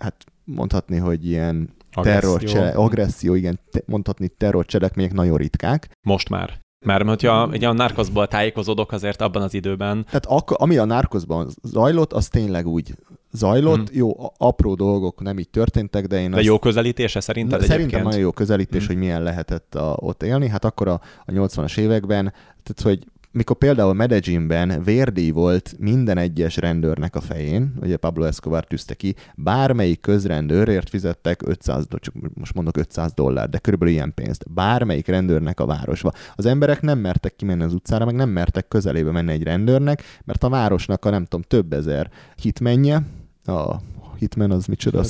[0.00, 5.90] hát mondhatni, hogy ilyen terrorcsele, agresszió, igen, te, mondhatni terrorcselekmények nagyon ritkák.
[6.06, 6.60] Most már.
[6.84, 10.04] Mert hogyha egy a narkoszból tájékozódok azért abban az időben.
[10.04, 12.94] Tehát ak- ami a narkoszban zajlott, az tényleg úgy
[13.32, 13.80] zajlott.
[13.80, 13.96] Mm.
[13.96, 17.80] Jó, apró dolgok nem így történtek, de én De azt, jó közelítése szerinted Na, Szerintem
[17.84, 18.04] egyébként?
[18.04, 18.86] nagyon jó közelítés, Mm.
[18.86, 20.48] hogy milyen lehetett a, ott élni.
[20.48, 26.56] Hát akkor a, a 80-as években, tehát hogy mikor például Medellinben vérdíj volt minden egyes
[26.56, 32.54] rendőrnek a fején, ugye Pablo Escobar tűzte ki, bármelyik közrendőrért fizettek 500, do- csak most
[32.54, 34.52] mondok 500 dollár, de körülbelül ilyen pénzt.
[34.52, 36.12] Bármelyik rendőrnek a városba.
[36.34, 40.44] Az emberek nem mertek kimenni az utcára, meg nem mertek közelébe menni egy rendőrnek, mert
[40.44, 43.02] a városnak a nem tudom, több ezer hitmenje,
[43.44, 43.76] a
[44.18, 44.98] hitmen az micsoda?
[44.98, 45.02] A?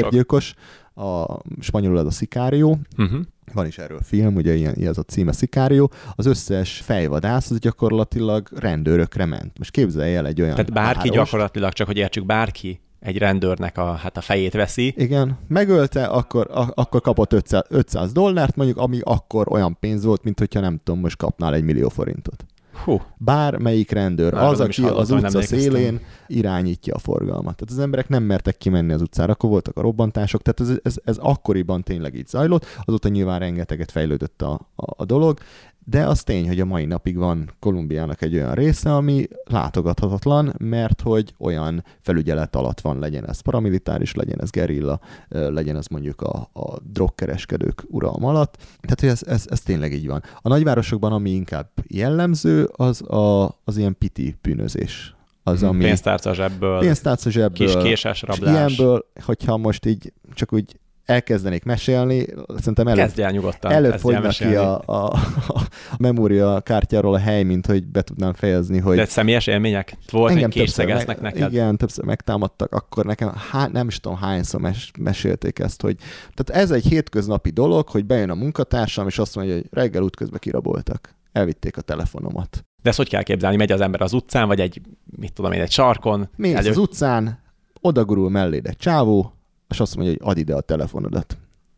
[0.00, 0.54] Bérgyilkos,
[0.94, 3.20] a spanyolul az a szikárió, Uh-huh.
[3.52, 7.58] Van is erről film, ugye ilyen, ilyen az a címe Szikárió, az összes fejvadász az
[7.58, 9.58] gyakorlatilag rendőrökre ment.
[9.58, 11.12] Most képzelj el egy olyan Tehát bárki várost.
[11.12, 16.50] gyakorlatilag, csak hogy értsük, bárki egy rendőrnek a, hát a fejét veszi, Igen, megölte, akkor,
[16.50, 20.80] a, akkor kapott 500, 500 dollárt, mondjuk, ami akkor olyan pénz volt, mint hogyha nem
[20.84, 22.44] tudom, most kapnál egy millió forintot.
[22.74, 27.56] Hú, Bármelyik rendőr, Már az, aki az utca szélén irányítja a forgalmat.
[27.56, 31.00] Tehát az emberek nem mertek kimenni az utcára, akkor voltak a robbantások, tehát ez, ez,
[31.04, 35.38] ez akkoriban tényleg így zajlott, azóta nyilván rengeteget fejlődött a, a, a dolog,
[35.84, 41.00] de az tény, hogy a mai napig van Kolumbiának egy olyan része, ami látogathatatlan, mert
[41.00, 46.50] hogy olyan felügyelet alatt van, legyen ez paramilitáris, legyen ez gerilla, legyen ez mondjuk a,
[46.52, 48.56] a drogkereskedők uralma alatt.
[48.80, 50.22] Tehát hogy ez, ez, ez tényleg így van.
[50.42, 55.14] A nagyvárosokban, ami inkább jellemző, az a, az ilyen piti bűnözés.
[55.42, 58.54] Az, ami pénztárca zsebből, pénztárca zsebből, kis késes és rablás.
[58.54, 63.72] ilyenből, hogyha most így csak úgy elkezdenék mesélni, szerintem előbb, Kezdj el nyugodtan.
[63.72, 65.04] előbb fogyna ki a, a,
[65.48, 65.62] a
[65.98, 69.96] memória kártyáról a hely, mint hogy be tudnám fejezni, hogy De személyes élmények?
[70.10, 71.52] Volt, hogy többször készegeznek neked?
[71.52, 75.96] Igen, többször megtámadtak, akkor nekem há, nem is tudom hányszor mes, mesélték ezt, hogy
[76.34, 80.38] tehát ez egy hétköznapi dolog, hogy bejön a munkatársam, és azt mondja, hogy reggel útközben
[80.38, 81.14] kiraboltak.
[81.32, 82.64] Elvitték a telefonomat.
[82.82, 83.56] De ezt hogy kell képzelni?
[83.56, 84.80] Megy az ember az utcán, vagy egy,
[85.16, 86.28] mit tudom én, egy sarkon?
[86.36, 87.42] Mész elő- az utcán,
[87.80, 89.33] odagurul melléd egy csávó,
[89.74, 91.36] és azt mondja, hogy add ide a telefonodat.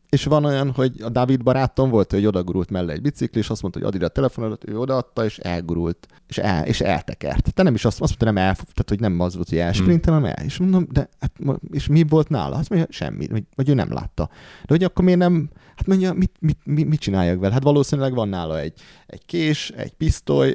[0.09, 3.63] És van olyan, hogy a Dávid barátom volt, hogy odagurult mellé egy bicikli, és azt
[3.63, 7.55] mondta, hogy add ide a telefonodat, ő odaadta, és elgurult, és, el, és eltekert.
[7.55, 10.15] Te nem is azt, azt mondta, nem el, tehát hogy nem az volt, hogy elsprintel,
[10.15, 10.45] hanem el.
[10.45, 11.33] És mondom, de hát,
[11.71, 12.57] és mi volt nála?
[12.57, 14.29] Azt mondja, semmi, vagy, vagy ő nem látta.
[14.61, 17.53] De hogy akkor miért nem, hát mondja, mit, mit, mit, mit csináljak vele?
[17.53, 20.55] Hát valószínűleg van nála egy, egy kés, egy pisztoly,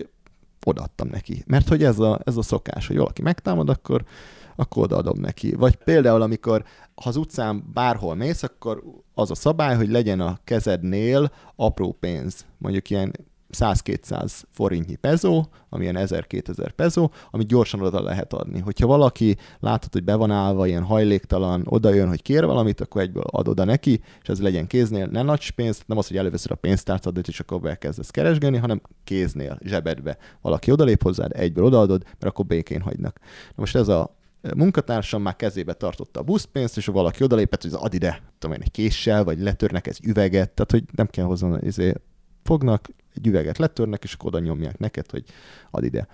[0.65, 1.43] odaadtam neki.
[1.47, 4.03] Mert hogy ez a, ez a szokás, hogy valaki megtámad, akkor,
[4.61, 5.55] akkor odaadom neki.
[5.55, 6.63] Vagy például, amikor
[6.95, 12.45] ha az utcán bárhol mész, akkor az a szabály, hogy legyen a kezednél apró pénz.
[12.57, 13.11] Mondjuk ilyen
[13.51, 18.59] 100-200 forintnyi pezó, ami ilyen 1000-2000 pezó, amit gyorsan oda lehet adni.
[18.59, 23.01] Hogyha valaki látod, hogy be van állva, ilyen hajléktalan, oda jön, hogy kér valamit, akkor
[23.01, 26.51] egyből ad oda neki, és ez legyen kéznél, ne nagy pénz, nem az, hogy előveszed
[26.51, 30.17] a pénztárcadat, és akkor elkezdesz keresgélni, hanem kéznél, zsebedbe.
[30.41, 33.19] Valaki odalép hozzád, egyből odaadod, mert akkor békén hagynak.
[33.47, 34.19] Na most ez a
[34.55, 38.71] munkatársam már kezébe tartotta a buszpénzt, és valaki odalépett, hogy add ide, tudom én, egy
[38.71, 41.93] késsel, vagy letörnek egy üveget, tehát hogy nem kell hozzá, izé,
[42.43, 45.23] fognak, egy üveget letörnek, és akkor oda nyomják neked, hogy
[45.71, 46.07] add ide.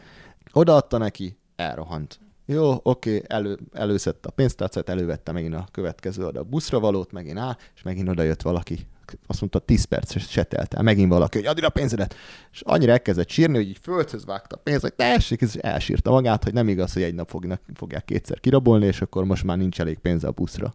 [0.54, 2.20] Odaadta neki, elrohant.
[2.46, 7.38] Jó, oké, elő, előszedte a pénztárcát, elővette megint a következő oda a buszra valót, megint
[7.38, 8.88] áll, és megint oda jött valaki.
[9.28, 10.84] Azt mondta, 10 perc se telt el.
[10.84, 12.16] Megint valaki, hogy add a pénzedet.
[12.52, 16.44] És annyira elkezdett sírni, hogy így földhöz vágta a pénzt, hogy tessék, és elsírta magát,
[16.44, 19.80] hogy nem igaz, hogy egy nap fognak, fogják kétszer kirabolni, és akkor most már nincs
[19.80, 20.74] elég pénze a buszra.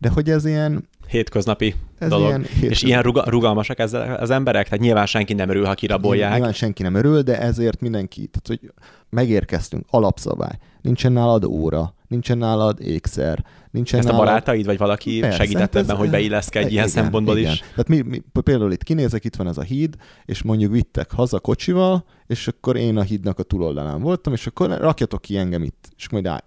[0.00, 2.26] De hogy ez ilyen, Hétköznapi ez dolog.
[2.26, 4.64] ilyen És hétköznapi- ilyen ruga, rugalmasak ezzel az emberek?
[4.68, 6.32] Tehát nyilván senki nem örül, ha kirabolják.
[6.32, 8.72] Nyilván senki nem örül, de ezért mindenki, tehát hogy
[9.10, 10.58] megérkeztünk, alapszabály.
[10.84, 14.26] Nincsen nálad óra, nincsen nálad ékszer, nincsen Ezt a nálad...
[14.26, 17.52] barátaid, vagy valaki Persze, segített hát ez- ebben, hogy beilleszkedj ilyen igen, szempontból igen.
[17.52, 17.58] is?
[17.58, 19.94] Tehát mi, mi, például itt kinézek, itt van ez a híd,
[20.24, 24.70] és mondjuk vittek haza kocsival, és akkor én a hídnak a túloldalán voltam, és akkor
[24.70, 25.88] rakjatok ki engem itt.
[25.96, 26.40] És majd áll,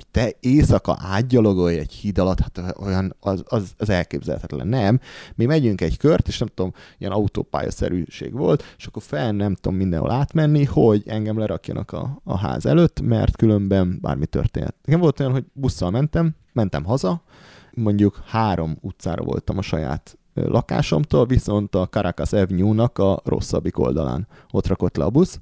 [0.00, 4.66] hogy te éjszaka átgyalogolj egy híd alatt, hát olyan, az, az, az elképzelhetetlen.
[4.66, 5.00] Nem.
[5.34, 9.78] Mi megyünk egy kört, és nem tudom, ilyen autópályaszerűség volt, és akkor fel nem tudom
[9.78, 14.74] mindenhol átmenni, hogy engem lerakjanak a, a ház előtt, mert különben bármi történhet.
[14.84, 17.22] Nekem volt olyan, hogy busszal mentem, mentem haza,
[17.70, 24.26] mondjuk három utcára voltam a saját lakásomtól, viszont a Caracas Avenue-nak a rosszabbik oldalán.
[24.50, 25.40] Ott rakott le a busz,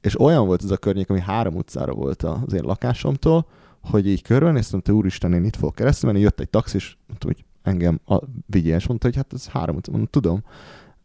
[0.00, 3.46] és olyan volt ez a környék, ami három utcára volt az én lakásomtól,
[3.90, 7.44] hogy így körbenéztem, te úristen, én itt fogok keresztül menni, jött egy taxis, mondta, hogy
[7.62, 10.44] engem a, vigyél, és mondta, hogy hát ez három mondom, tudom.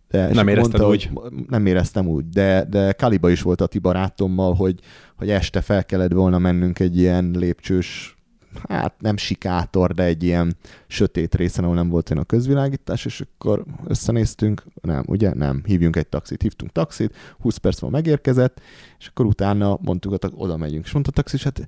[0.09, 1.09] De, Nem akkor érezted úgy?
[1.13, 4.79] Hogy nem éreztem úgy, de, de Kaliba is volt a ti barátommal, hogy,
[5.15, 8.17] hogy este fel kellett volna mennünk egy ilyen lépcsős,
[8.69, 10.55] hát nem sikátor, de egy ilyen
[10.87, 15.33] sötét részen, ahol nem volt olyan a közvilágítás, és akkor összenéztünk, nem, ugye?
[15.33, 18.61] Nem, hívjunk egy taxit, hívtunk taxit, 20 perc van megérkezett,
[18.99, 20.85] és akkor utána mondtuk, hogy oda megyünk.
[20.85, 21.67] És mondta a taxis, hát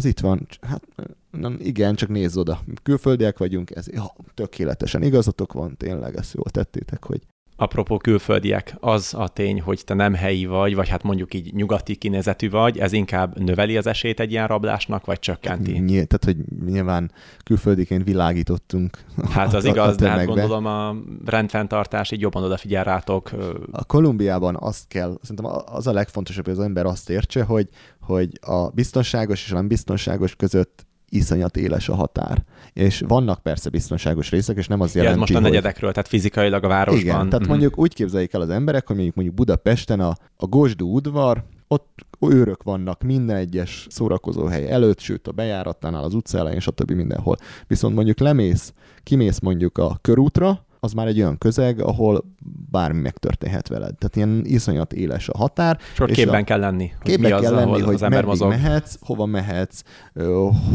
[0.00, 0.46] Ez itt van.
[0.60, 0.82] Hát
[1.30, 2.60] nem, igen, csak nézz oda.
[2.82, 7.20] Külföldiek vagyunk, ez ja, tökéletesen igazatok van, tényleg ezt jól tettétek, hogy
[7.60, 11.96] apropó külföldiek, az a tény, hogy te nem helyi vagy, vagy hát mondjuk így nyugati
[11.96, 15.70] kinézetű vagy, ez inkább növeli az esélyt egy ilyen rablásnak, vagy csökkenti?
[15.70, 17.12] Nyilván, tehát, hogy nyilván
[17.44, 18.98] külföldiként világítottunk.
[19.30, 23.30] Hát az a, igaz, a de hát gondolom a rendfenntartás így jobban odafigyel rátok.
[23.72, 27.68] A Kolumbiában azt kell, szerintem az a legfontosabb, hogy az ember azt értse, hogy,
[28.00, 32.44] hogy a biztonságos és a nem biztonságos között iszonyat éles a határ.
[32.72, 35.92] És vannak persze biztonságos részek, és nem az jelenti, ja, most a negyedekről, hogy...
[35.92, 37.02] tehát fizikailag a városban.
[37.02, 37.48] Igen, tehát uh-huh.
[37.48, 42.06] mondjuk úgy képzeljék el az emberek, hogy mondjuk, mondjuk Budapesten a, a Gosdú udvar, ott
[42.20, 46.90] őrök vannak minden egyes szórakozóhely előtt, sőt a bejáratánál, az utca elején, stb.
[46.90, 47.36] mindenhol.
[47.66, 52.24] Viszont mondjuk lemész, kimész mondjuk a körútra, az már egy olyan közeg, ahol
[52.70, 53.94] bármi megtörténhet veled.
[53.94, 55.78] Tehát ilyen iszonyat éles a határ.
[55.92, 56.44] És ott képben a...
[56.44, 56.92] kell lenni.
[57.02, 58.48] Képben kell lenni, hogy az ember mozog.
[58.48, 59.82] mehetsz, hova mehetsz,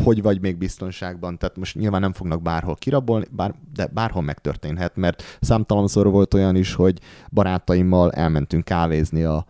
[0.03, 1.37] hogy vagy még biztonságban.
[1.37, 6.55] Tehát most nyilván nem fognak bárhol kirabolni, bár, de bárhol megtörténhet, mert számtalanszor volt olyan
[6.55, 9.45] is, hogy barátaimmal elmentünk kávézni a,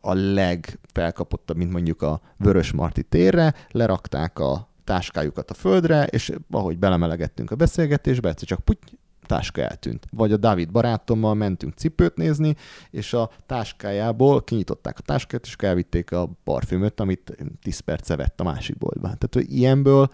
[0.00, 6.78] a legfelkapottabb, mint mondjuk a Vörös Marti térre, lerakták a táskájukat a földre, és ahogy
[6.78, 10.06] belemelegettünk a beszélgetésbe, egyszer csak puty, táska eltűnt.
[10.10, 12.56] Vagy a David barátommal mentünk cipőt nézni,
[12.90, 18.44] és a táskájából kinyitották a táskát, és elvitték a parfümöt, amit 10 perce vett a
[18.44, 19.02] másik boltban.
[19.18, 20.10] Tehát, hogy ilyenből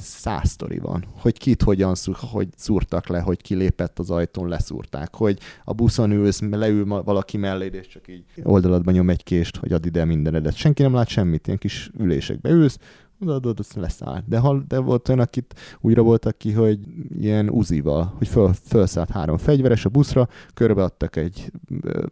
[0.00, 5.14] száz sztori van, hogy kit hogyan szúr, hogy szúrtak le, hogy kilépett az ajtón, leszúrták,
[5.14, 9.72] hogy a buszon ülsz, leül valaki mellé, és csak így oldaladban nyom egy kést, hogy
[9.72, 10.54] add ide mindenedet.
[10.54, 12.78] Senki nem lát semmit, ilyen kis ülésekbe ülsz,
[13.20, 14.22] odaadod, azt leszáll.
[14.26, 16.78] De, ha, de volt olyan, akit újra voltak ki, hogy
[17.20, 21.52] ilyen uzival, hogy föl, felszállt három fegyveres a buszra, körbeadtak egy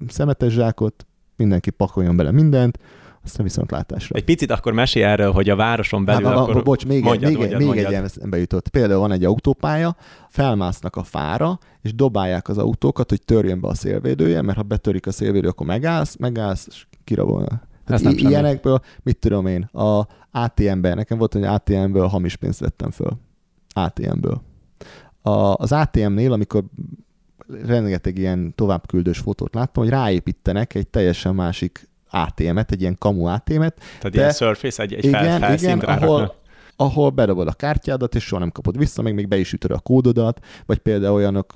[0.09, 2.79] szemetes zsákot, mindenki pakoljon bele mindent,
[3.25, 4.17] aztán viszontlátásra.
[4.17, 6.63] Egy picit akkor mesélj erről, hogy a városon belül hát, akkor...
[6.63, 7.87] Bocs, még, mondjad, egy, még, mondjad, még mondjad.
[7.87, 8.69] egy ilyen eszembe jutott.
[8.69, 9.97] Például van egy autópálya,
[10.29, 15.07] felmásznak a fára, és dobálják az autókat, hogy törjön be a szélvédője, mert ha betörik
[15.07, 17.61] a szélvédő, akkor megállsz, megállsz, és kirabolna.
[17.87, 22.91] Hát i- ilyenekből, mit tudom én, a ATM-ben, nekem volt, hogy ATM-ből hamis pénzt vettem
[22.91, 23.11] föl.
[23.73, 24.43] ATM-ből.
[25.23, 26.65] A, az ATM-nél, amikor
[27.67, 33.75] rengeteg ilyen továbbküldős fotót láttam, hogy ráépítenek egy teljesen másik ATM-et, egy ilyen kamu ATM-et.
[33.77, 36.35] Tehát de, ilyen Surface, egy, egy igen, fel, igen, ahol,
[36.77, 39.79] ahol bedobod a kártyádat, és soha nem kapod vissza, meg még be is ütöd a
[39.79, 41.53] kódodat, vagy például olyanok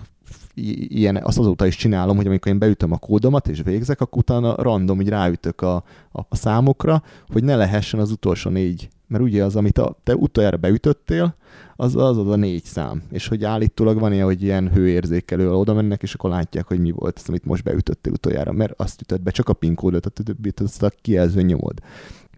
[0.97, 4.55] ilyen, azt azóta is csinálom, hogy amikor én beütöm a kódomat és végzek, akkor utána
[4.55, 5.75] random hogy ráütök a,
[6.13, 8.89] a, a számokra, hogy ne lehessen az utolsó négy.
[9.07, 11.35] Mert ugye az, amit a, te utoljára beütöttél,
[11.77, 13.03] az, az az a négy szám.
[13.11, 16.91] És hogy állítólag van ilyen, hogy ilyen hőérzékelő oda mennek, és akkor látják, hogy mi
[16.91, 20.11] volt az, amit most beütöttél utoljára, mert azt ütött be csak a PIN kódot, a
[20.11, 21.79] többit azt a kijelző nyomod.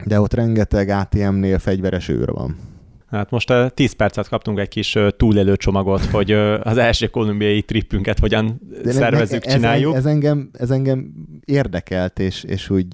[0.04, 2.56] De ott rengeteg ATM-nél fegyveres őr van.
[3.11, 6.31] Hát most 10 percet kaptunk egy kis túlélő csomagot, hogy
[6.62, 9.94] az első kolumbiai trippünket hogyan De szervezzük, ez, csináljuk.
[9.94, 11.12] Ez engem, ez engem
[11.44, 12.87] érdekelt, és, és úgy...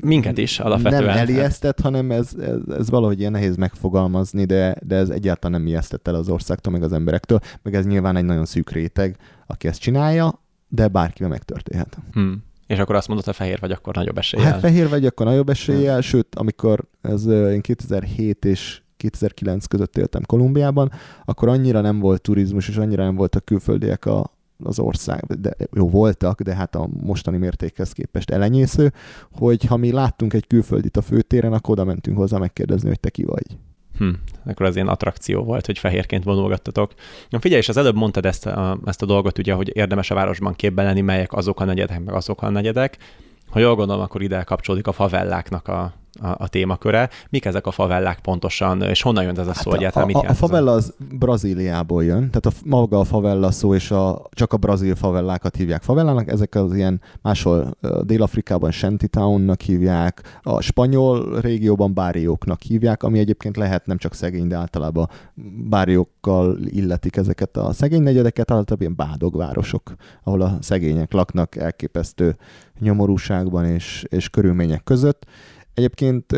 [0.00, 1.04] Minket is alapvetően.
[1.04, 5.68] Nem elijesztett, hanem ez, ez, ez valahogy ilyen nehéz megfogalmazni, de, de ez egyáltalán nem
[5.68, 9.68] ijesztett el az országtól, meg az emberektől, meg ez nyilván egy nagyon szűk réteg, aki
[9.68, 11.98] ezt csinálja, de bárkivel megtörténhet.
[12.12, 12.44] Hmm.
[12.66, 14.50] És akkor azt mondod, hogy fehér vagy, akkor nagyobb eséllyel.
[14.50, 16.02] Hát fehér vagy, akkor nagyobb eséllyel, hmm.
[16.02, 20.92] sőt, amikor ez én 2007 és 2009 között éltem Kolumbiában,
[21.24, 24.32] akkor annyira nem volt turizmus, és annyira nem voltak külföldiek a,
[24.64, 28.92] az ország, de jó voltak, de hát a mostani mértékhez képest elenyésző,
[29.32, 33.10] hogy ha mi láttunk egy külföldit a főtéren, akkor oda mentünk hozzá megkérdezni, hogy te
[33.10, 33.58] ki vagy.
[33.98, 34.10] Hm,
[34.44, 36.92] akkor az ilyen attrakció volt, hogy fehérként vonulgattatok.
[37.28, 40.14] Na figyelj, és az előbb mondtad ezt a, ezt a dolgot, ugye, hogy érdemes a
[40.14, 42.96] városban képben lenni, melyek azok a negyedek, meg azok a negyedek.
[43.50, 47.08] Ha jól gondolom, akkor ide kapcsolódik a favelláknak a, a, a témaköre.
[47.30, 50.06] Mik ezek a favellák pontosan, és honnan jön ez a szó hát egyáltalán?
[50.06, 54.28] Mit a, a favella az Brazíliából jön, tehát a, maga a favella szó, és a,
[54.30, 61.40] csak a brazil favellákat hívják favellának, ezek az ilyen máshol Dél-Afrikában Shantytownnak hívják, a spanyol
[61.40, 65.08] régióban bárióknak hívják, ami egyébként lehet nem csak szegény, de általában
[65.68, 72.36] báriókkal illetik ezeket a szegény negyedeket, általában ilyen bádogvárosok, ahol a szegények laknak elképesztő
[72.80, 75.26] nyomorúságban és, és körülmények között
[75.80, 76.36] Egyébként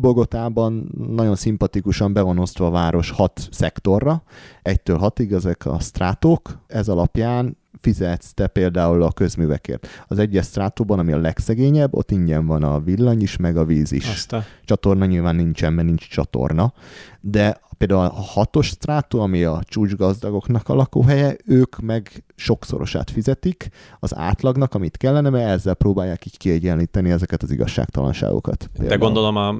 [0.00, 4.22] Bogotában nagyon szimpatikusan be van osztva a város hat szektorra,
[4.62, 9.86] egytől hatig ezek a strátók, ez alapján fizetsz te például a közművekért.
[10.06, 13.92] Az egyes strátóban, ami a legszegényebb, ott ingyen van a villany is, meg a víz
[13.92, 14.08] is.
[14.08, 14.42] Aztán.
[14.64, 16.72] Csatorna nyilván nincsen, mert nincs csatorna,
[17.20, 23.68] de például a hatos strátó, ami a csúcsgazdagoknak a lakóhelye, ők meg sokszorosát fizetik
[24.00, 28.68] az átlagnak, amit kellene, mert ezzel próbálják így kiegyenlíteni ezeket az igazságtalanságokat.
[28.72, 28.98] Például.
[28.98, 29.54] De gondolom a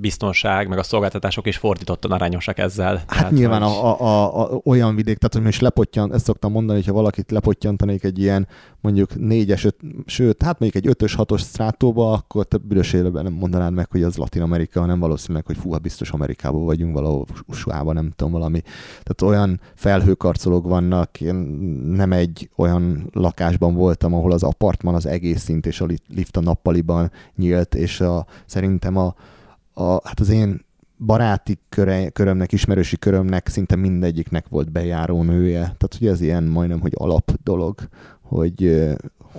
[0.00, 2.96] biztonság, meg a szolgáltatások is fordítottan arányosak ezzel.
[2.96, 3.72] Hát tehát, nyilván hogy...
[3.72, 8.04] a, a, a, olyan vidék, tehát hogy most lepottyan, ezt szoktam mondani, hogyha valakit lepottyantanék
[8.04, 8.48] egy ilyen
[8.80, 13.32] mondjuk négyes, öt, sőt, hát mondjuk egy ötös, hatos strátóba, akkor te büdös életben nem
[13.32, 17.26] mondanád meg, hogy az Latin Amerika, hanem valószínűleg, hogy fú, biztos Amerikában vagyunk, valahol
[17.66, 18.60] usa nem tudom, valami.
[19.02, 21.34] Tehát olyan felhőkarcolók vannak, én
[21.86, 26.40] nem egy olyan lakásban voltam, ahol az apartman az egész szint és a lift a
[26.40, 29.14] nappaliban nyílt, és a, szerintem a,
[29.74, 30.66] a, hát az én
[31.06, 35.60] baráti köre, körömnek, ismerősi körömnek szinte mindegyiknek volt bejáró nője.
[35.60, 37.88] Tehát, hogy ez ilyen majdnem, hogy alap dolog,
[38.20, 38.88] hogy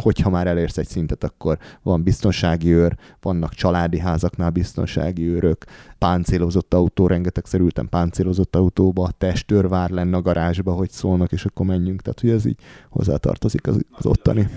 [0.01, 5.65] hogyha már elérsz egy szintet, akkor van biztonsági őr, vannak családi házaknál biztonsági őrök,
[5.97, 11.65] páncélozott autó, rengeteg szerültem páncélozott autóba, testőr vár lenne a garázsba, hogy szólnak, és akkor
[11.65, 12.01] menjünk.
[12.01, 14.49] Tehát, hogy ez így hozzátartozik az, az ottani.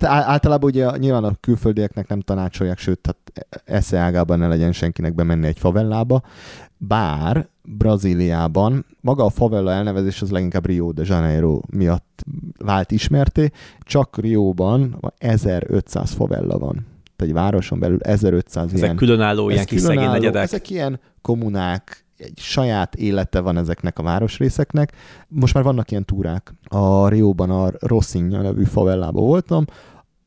[0.00, 5.14] Hát általában ugye nyilván a külföldieknek nem tanácsolják, sőt, tehát esze ágában ne legyen senkinek
[5.14, 6.22] bemenni egy favellába,
[6.76, 12.24] bár Brazíliában maga a favela elnevezés az leginkább Rio de Janeiro miatt
[12.58, 16.74] vált ismerté, csak Rióban 1500 favella van.
[16.74, 18.96] Tehát egy városon belül 1500 ezek ilyen...
[18.96, 20.42] különálló, ilyen kis negyedek.
[20.42, 24.92] Ezek ilyen kommunák, egy saját élete van ezeknek a városrészeknek.
[25.28, 26.54] Most már vannak ilyen túrák.
[26.68, 29.64] A Rióban a Rossinha nevű favellában voltam,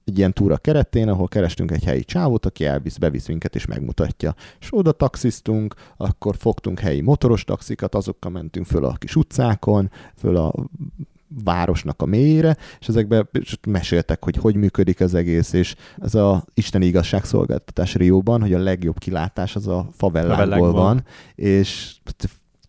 [0.10, 4.36] egy ilyen túra keretén, ahol kerestünk egy helyi csávót, aki elvisz, bevisz minket és megmutatja.
[4.60, 10.36] És oda taxisztunk, akkor fogtunk helyi motoros taxikat, azokkal mentünk föl a kis utcákon, föl
[10.36, 10.54] a
[11.44, 13.30] városnak a mélyére, és ezekbe
[13.68, 18.98] meséltek, hogy hogy működik az egész, és ez a isteni igazságszolgáltatás Rióban, hogy a legjobb
[18.98, 21.04] kilátás az a favellákból van,
[21.36, 21.96] és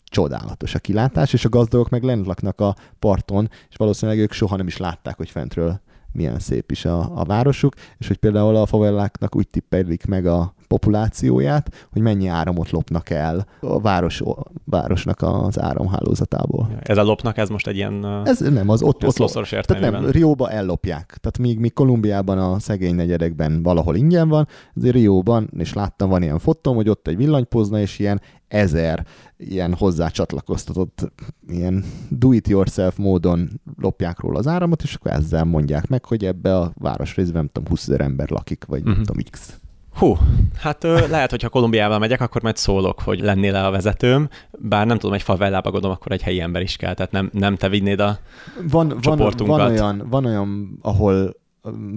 [0.04, 4.56] csodálatos a kilátás, és a gazdagok meg lent laknak a parton, és valószínűleg ők soha
[4.56, 5.80] nem is látták, hogy fentről
[6.12, 10.54] milyen szép is a, a városuk, és hogy például a favelláknak úgy tippelik meg a
[10.68, 14.22] populációját, hogy mennyi áramot lopnak el a város,
[14.64, 16.68] városnak az áramhálózatából.
[16.82, 18.22] Ez a lopnak, ez most egy ilyen...
[18.24, 21.06] Ez nem, az ott, ott lop, tehát nem, Rióba ellopják.
[21.06, 26.22] Tehát míg, míg Kolumbiában a szegény negyedekben valahol ingyen van, azért Rióban, és láttam, van
[26.22, 31.12] ilyen fotóm, hogy ott egy villanypozna, és ilyen ezer ilyen hozzácsatlakoztatott,
[31.48, 36.72] ilyen do-it-yourself módon lopják róla az áramot, és akkor ezzel mondják meg, hogy ebbe a
[36.74, 38.94] városrészben, nem tudom, 20 ezer ember lakik, vagy uh-huh.
[38.94, 39.58] nem tudom, x.
[39.94, 40.16] Hú,
[40.58, 44.28] hát ö, lehet, hogyha Kolumbiával megyek, akkor majd szólok, hogy lennél le a vezetőm,
[44.58, 47.56] bár nem tudom, egy favellába gondolom, akkor egy helyi ember is kell, tehát nem, nem
[47.56, 48.18] te vinnéd a
[48.70, 49.56] van, csoportunkat.
[49.56, 51.39] Van, van, olyan, van olyan, ahol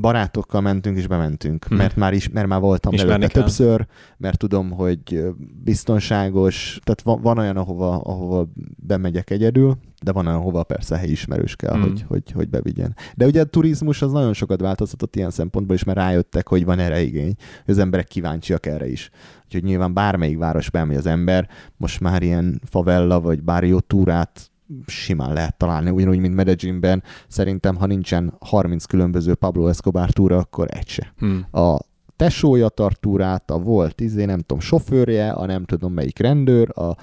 [0.02, 1.78] barátokkal mentünk és bementünk, hmm.
[1.78, 3.42] mert, már is, mert már voltam Ismerni előtte kell.
[3.42, 3.88] többször,
[4.18, 5.24] mert tudom, hogy
[5.64, 11.56] biztonságos, tehát van, van olyan, ahova, ahova bemegyek egyedül, de van olyan, ahova persze helyismerős
[11.56, 11.82] kell, hmm.
[11.82, 12.96] hogy, hogy, hogy bevigyen.
[13.16, 16.80] De ugye a turizmus az nagyon sokat változtatott ilyen szempontból is, mert rájöttek, hogy van
[16.80, 17.36] erre igény,
[17.66, 19.10] hogy az emberek kíváncsiak erre is.
[19.46, 24.52] Úgyhogy nyilván bármelyik városba elmegy az ember, most már ilyen favella vagy bár jó túrát
[24.86, 27.04] simán lehet találni, ugyanúgy, mint Medellinben.
[27.28, 31.14] Szerintem, ha nincsen 30 különböző Pablo Escobar túra, akkor egy se.
[31.18, 31.46] Hmm.
[31.52, 31.78] A
[32.16, 36.96] tesója tart túrát, a volt izé, nem tudom, sofőrje, a nem tudom melyik rendőr, a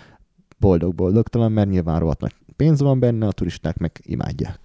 [0.59, 4.61] boldog-boldogtalan, mert nyilván rohadt nagy pénz van benne, a turisták meg imádják.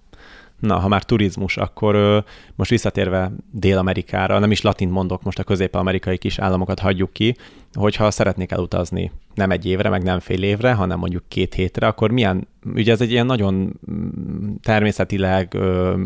[0.60, 2.18] Na, ha már turizmus, akkor ö,
[2.54, 7.36] most visszatérve Dél-Amerikára, nem is latint mondok, most a közép-amerikai kis államokat hagyjuk ki,
[7.72, 12.10] hogyha szeretnék elutazni nem egy évre, meg nem fél évre, hanem mondjuk két hétre, akkor
[12.10, 15.56] milyen, ugye ez egy ilyen nagyon mm, természetileg,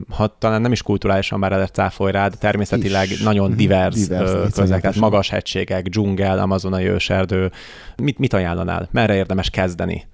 [0.08, 3.22] ha talán nem is kulturálisan bár lehet cáfoly rá, de természetileg is.
[3.22, 3.56] nagyon mhm.
[3.56, 7.50] divers, divers közeket, magas hegységek, dzsungel, amazonai őserdő.
[8.02, 8.88] Mit, mit ajánlanál?
[8.92, 10.06] Merre érdemes kezdeni?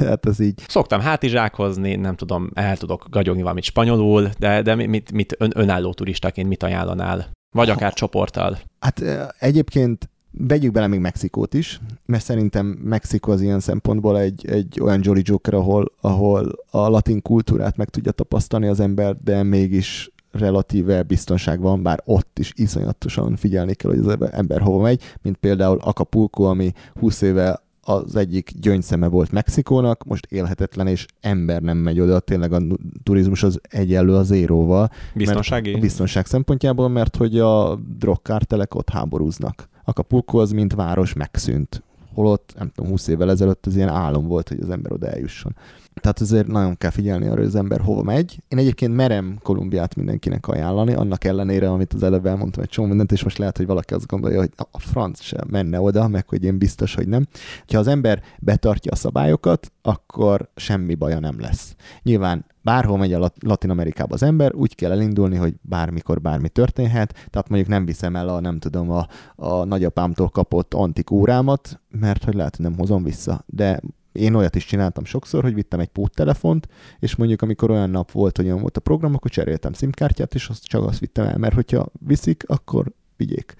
[0.00, 0.62] hát ez így.
[0.66, 5.92] Szoktam hátizsákhozni, nem tudom, el tudok gagyogni valamit spanyolul, de, de mit, mit ön, önálló
[5.92, 7.26] turistaként mit ajánlanál?
[7.54, 8.58] Vagy akár csoporttal?
[8.80, 9.02] Hát
[9.38, 10.08] egyébként
[10.40, 15.22] Vegyük bele még Mexikót is, mert szerintem Mexikó az ilyen szempontból egy, egy olyan Jolly
[15.24, 21.60] Joker, ahol, ahol a latin kultúrát meg tudja tapasztalni az ember, de mégis relatíve biztonság
[21.60, 26.42] van, bár ott is iszonyatosan figyelni kell, hogy az ember hova megy, mint például Acapulco,
[26.42, 32.20] ami 20 éve az egyik gyöngyszeme volt Mexikónak, most élhetetlen, és ember nem megy oda,
[32.20, 32.62] tényleg a
[33.02, 34.90] turizmus az egyenlő az éróval.
[35.14, 35.74] Biztonsági?
[35.74, 39.68] A biztonság szempontjából, mert hogy a drogkártelek ott háborúznak.
[39.88, 41.82] Acapulco az, mint város megszűnt.
[42.14, 45.56] Holott, nem tudom, 20 évvel ezelőtt az ilyen álom volt, hogy az ember oda eljusson.
[46.00, 48.42] Tehát azért nagyon kell figyelni arra, hogy az ember hova megy.
[48.48, 53.12] Én egyébként merem Kolumbiát mindenkinek ajánlani, annak ellenére, amit az előbb elmondtam egy csomó mindent,
[53.12, 56.44] és most lehet, hogy valaki azt gondolja, hogy a franc sem menne oda, meg hogy
[56.44, 57.26] én biztos, hogy nem.
[57.72, 61.74] Ha az ember betartja a szabályokat, akkor semmi baja nem lesz.
[62.02, 67.12] Nyilván bárhol megy a Latin Amerikába az ember, úgy kell elindulni, hogy bármikor bármi történhet,
[67.30, 72.24] tehát mondjuk nem viszem el a, nem tudom, a, a nagyapámtól kapott antik órámat, mert
[72.24, 73.44] hogy lehet, hogy nem hozom vissza.
[73.46, 73.80] De
[74.12, 78.36] én olyat is csináltam sokszor, hogy vittem egy póttelefont, és mondjuk amikor olyan nap volt,
[78.36, 81.54] hogy olyan volt a program, akkor cseréltem SIM-kártyát, és azt csak azt vittem el, mert
[81.54, 83.54] hogyha viszik, akkor vigyék.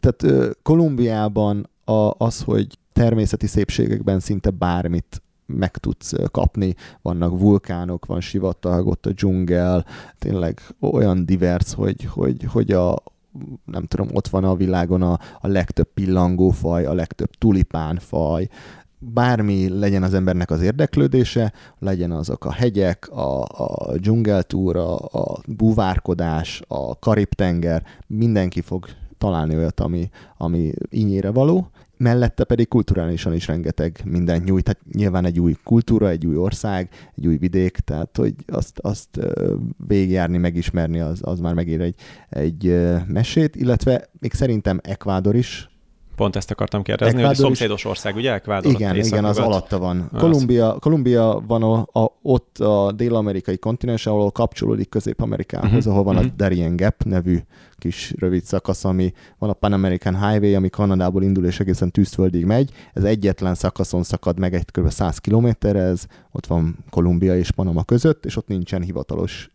[0.00, 6.74] Tehát Kolumbiában a, az, hogy természeti szépségekben szinte bármit meg tudsz kapni.
[7.02, 9.84] Vannak vulkánok, van sivatag, ott a dzsungel,
[10.18, 13.02] tényleg olyan divers, hogy, hogy, hogy a,
[13.64, 18.48] nem tudom, ott van a világon a, a legtöbb pillangófaj, a legtöbb tulipánfaj,
[19.02, 26.62] bármi legyen az embernek az érdeklődése, legyen azok a hegyek, a, a dzsungeltúra, a búvárkodás,
[26.68, 28.86] a Karib-tenger, mindenki fog
[29.18, 34.66] találni olyat, ami, ami ínyére való, mellette pedig kulturálisan is rengeteg mindent nyújt.
[34.66, 39.18] Hát nyilván egy új kultúra, egy új ország, egy új vidék, tehát hogy azt, azt
[39.86, 41.94] végigjárni, megismerni, az, az már megér egy,
[42.28, 45.71] egy mesét, illetve még szerintem Ekvádor is
[46.16, 48.32] Pont ezt akartam kérdezni, Ekvádor hogy szomszédos ország, ugye?
[48.32, 50.10] Ekvádor igen, igen, az alatta van.
[50.18, 55.92] Kolumbia, Kolumbia van a, a, ott a dél-amerikai kontinens, ahol kapcsolódik Közép-Amerikához, uh-huh.
[55.92, 56.30] ahol van uh-huh.
[56.32, 57.38] a Darien Gap nevű
[57.82, 62.44] kis rövid szakasz, ami van a Pan American Highway, ami Kanadából indul és egészen tűzföldig
[62.44, 62.70] megy.
[62.92, 64.90] Ez egyetlen szakaszon szakad meg egy kb.
[64.90, 69.50] 100 kilométerre, ez ott van Kolumbia és Panama között, és ott nincsen hivatalos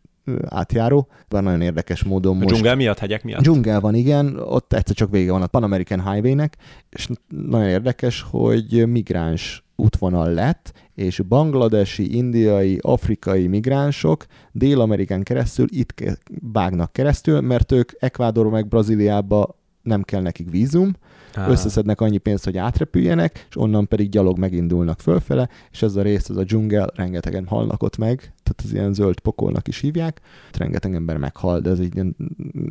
[0.45, 1.07] átjáró.
[1.27, 2.49] Van nagyon érdekes módon most...
[2.49, 3.41] A dzsungel miatt, hegyek miatt?
[3.41, 4.39] Dzsungel van, igen.
[4.39, 6.57] Ott egyszer csak vége van a Pan American Highway-nek,
[6.89, 16.03] és nagyon érdekes, hogy migráns útvonal lett, és bangladesi, indiai, afrikai migránsok Dél-Amerikán keresztül itt
[16.51, 20.95] vágnak keresztül, mert ők Ekvádorba meg Brazíliába nem kell nekik vízum,
[21.37, 21.49] ah.
[21.49, 26.29] összeszednek annyi pénzt, hogy átrepüljenek, és onnan pedig gyalog megindulnak fölfele, és ez a rész,
[26.29, 30.21] ez a dzsungel, rengetegen halnak ott meg, tehát az ilyen zöld pokolnak is hívják,
[30.53, 32.01] rengeteg ember meghal, de ez így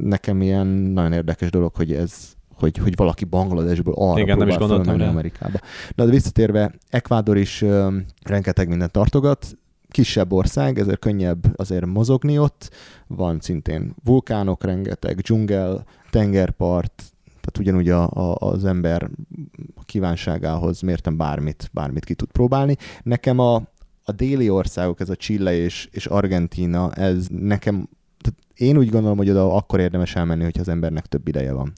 [0.01, 4.57] nekem ilyen nagyon érdekes dolog, hogy ez hogy, hogy valaki Bangladesből arra Igen, nem is
[4.57, 5.09] gondoltam rá.
[5.09, 5.59] Amerikába.
[5.95, 9.59] Na, de visszatérve, Ekvádor is ö, rengeteg mindent tartogat,
[9.89, 12.71] kisebb ország, ezért könnyebb azért mozogni ott,
[13.07, 17.03] van szintén vulkánok rengeteg, dzsungel, tengerpart,
[17.47, 19.11] tehát ugyanúgy a, a, az ember
[19.85, 22.77] kívánságához mértem bármit, bármit ki tud próbálni.
[23.03, 23.55] Nekem a,
[24.05, 27.89] a déli országok, ez a Chile és, és Argentína, ez nekem
[28.57, 31.73] én úgy gondolom, hogy oda akkor érdemes elmenni, hogyha az embernek több ideje van.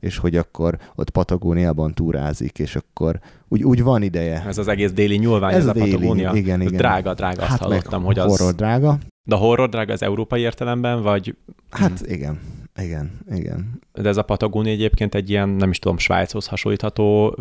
[0.00, 4.44] És hogy akkor ott Patagóniában túrázik, és akkor úgy, úgy van ideje.
[4.46, 6.32] Ez az egész déli nyúlvány, ez, ez a déli, Patagónia.
[6.34, 6.76] Igen, igen.
[6.76, 8.38] Drága, drága, hát azt hallottam, hogy az...
[8.38, 8.98] Horror drága.
[9.24, 11.36] De a horror drága az európai értelemben, vagy...
[11.70, 12.38] Hát igen.
[12.82, 13.80] Igen, igen.
[13.92, 17.36] De ez a Patagónia egyébként egy ilyen, nem is tudom, Svájchoz hasonlítható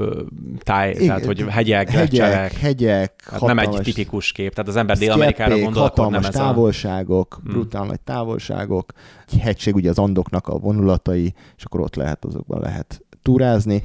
[0.60, 4.98] táj, igen, tehát hogy hegyek, hegyek, hegyek hát nem egy tipikus kép, tehát az ember
[4.98, 7.42] Dél-Amerikára gondol, akkor nem ez távolságok, a...
[7.44, 7.52] Hmm.
[7.52, 8.94] brutál nagy távolságok,
[9.40, 13.82] hegység ugye az andoknak a vonulatai, és akkor ott lehet, azokban lehet túrázni.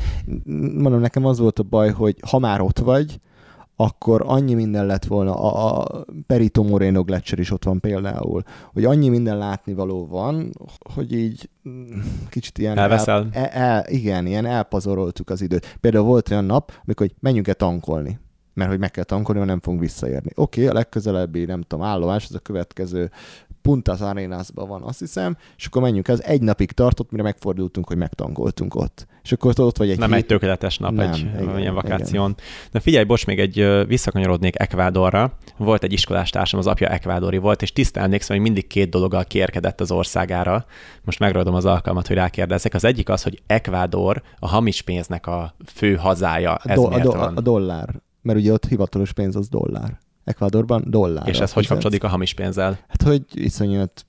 [0.78, 3.18] Mondom, nekem az volt a baj, hogy ha már ott vagy,
[3.82, 8.84] akkor annyi minden lett volna, a, a Perito Moreno Gletscher is ott van például, hogy
[8.84, 10.52] annyi minden látnivaló van,
[10.94, 12.78] hogy így mm, kicsit ilyen...
[12.78, 13.28] Elveszel?
[13.32, 15.76] El, el, igen, ilyen elpazaroltuk az időt.
[15.80, 18.20] Például volt olyan nap, amikor hogy menjünk-e tankolni
[18.54, 20.30] mert hogy meg kell tankolni, mert nem fogunk visszaérni.
[20.34, 23.10] Oké, okay, a legközelebbi, nem tudom, állomás, az a következő
[23.62, 27.96] Puntas Arenasban van, azt hiszem, és akkor menjünk, ez egy napig tartott, mire megfordultunk, hogy
[27.96, 29.06] megtankoltunk ott.
[29.22, 30.18] És akkor ott vagy egy Nem hét...
[30.18, 32.30] egy tökéletes nap nem, egy igen, ilyen vakáción.
[32.30, 32.44] Igen.
[32.70, 35.32] De figyelj, bocs, még egy visszakanyarodnék Ekvádorra.
[35.56, 39.24] Volt egy iskolás társam, az apja ekvádori volt, és tisztán emlékszem, hogy mindig két dologgal
[39.24, 40.64] kérkedett az országára.
[41.04, 42.74] Most megragadom az alkalmat, hogy rákérdezzek.
[42.74, 46.58] Az egyik az, hogy Ekvádor a hamis pénznek a fő hazája.
[46.64, 47.88] Ez a, do- a, do- a dollár.
[48.22, 49.98] Mert ugye ott hivatalos pénz az dollár.
[50.24, 51.28] Ecuadorban dollár.
[51.28, 52.78] És ez hogy kapcsolódik a hamis pénzzel?
[52.88, 54.06] Hát, hogy iszonyat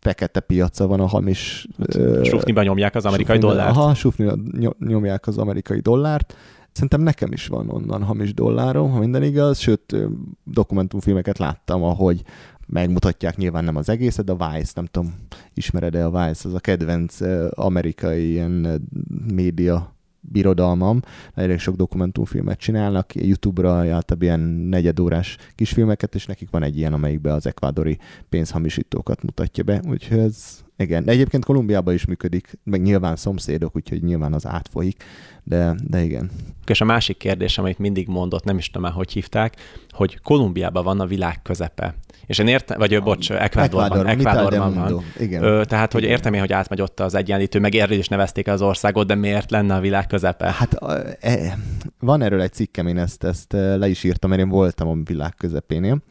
[0.00, 1.66] fekete piaca van a hamis...
[1.78, 3.76] Hát, sufniban nyomják az amerikai sufniba, dollárt.
[3.76, 6.36] Aha, sufniban nyomják az amerikai dollárt.
[6.72, 9.96] Szerintem nekem is van onnan hamis dollárom, ha minden igaz, sőt,
[10.44, 12.22] dokumentumfilmeket láttam, ahogy
[12.66, 15.14] megmutatják nyilván nem az egészet, de a Vice, nem tudom,
[15.54, 17.16] ismered-e a Vice, az a kedvenc
[17.50, 18.88] amerikai ilyen
[19.34, 19.95] média
[20.32, 21.00] birodalmam,
[21.34, 27.32] elég sok dokumentumfilmet csinálnak, YouTube-ra általában ilyen negyedórás kisfilmeket, és nekik van egy ilyen, amelyikben
[27.32, 27.98] az ekvádori
[28.28, 34.02] pénzhamisítókat mutatja be, úgyhogy ez, Igen, de egyébként Kolumbiában is működik, meg nyilván szomszédok, úgyhogy
[34.02, 35.04] nyilván az átfolyik,
[35.42, 36.30] de, de igen.
[36.66, 39.56] És a másik kérdés, amit mindig mondott, nem is tudom már, hogy hívták,
[39.90, 41.94] hogy Kolumbiában van a világ közepe.
[42.26, 45.02] És én értem, vagy a, bocs, Ecuadorban, Ecuadorban van.
[45.18, 45.42] Igen.
[45.42, 48.62] Ö, tehát, hogy értem én, hogy átmegy ott az egyenlítő, meg erről is nevezték az
[48.62, 50.52] országot, de miért lenne a világ közepe?
[50.52, 51.58] Hát a, e,
[52.00, 55.34] van erről egy cikkem, én ezt, ezt le is írtam, mert én voltam a világ
[55.36, 56.02] közepénél.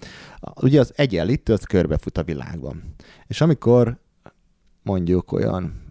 [0.62, 2.84] Ugye az egyenlítő, az körbefut a világban.
[3.28, 3.98] És amikor
[4.86, 5.84] mondjuk olyan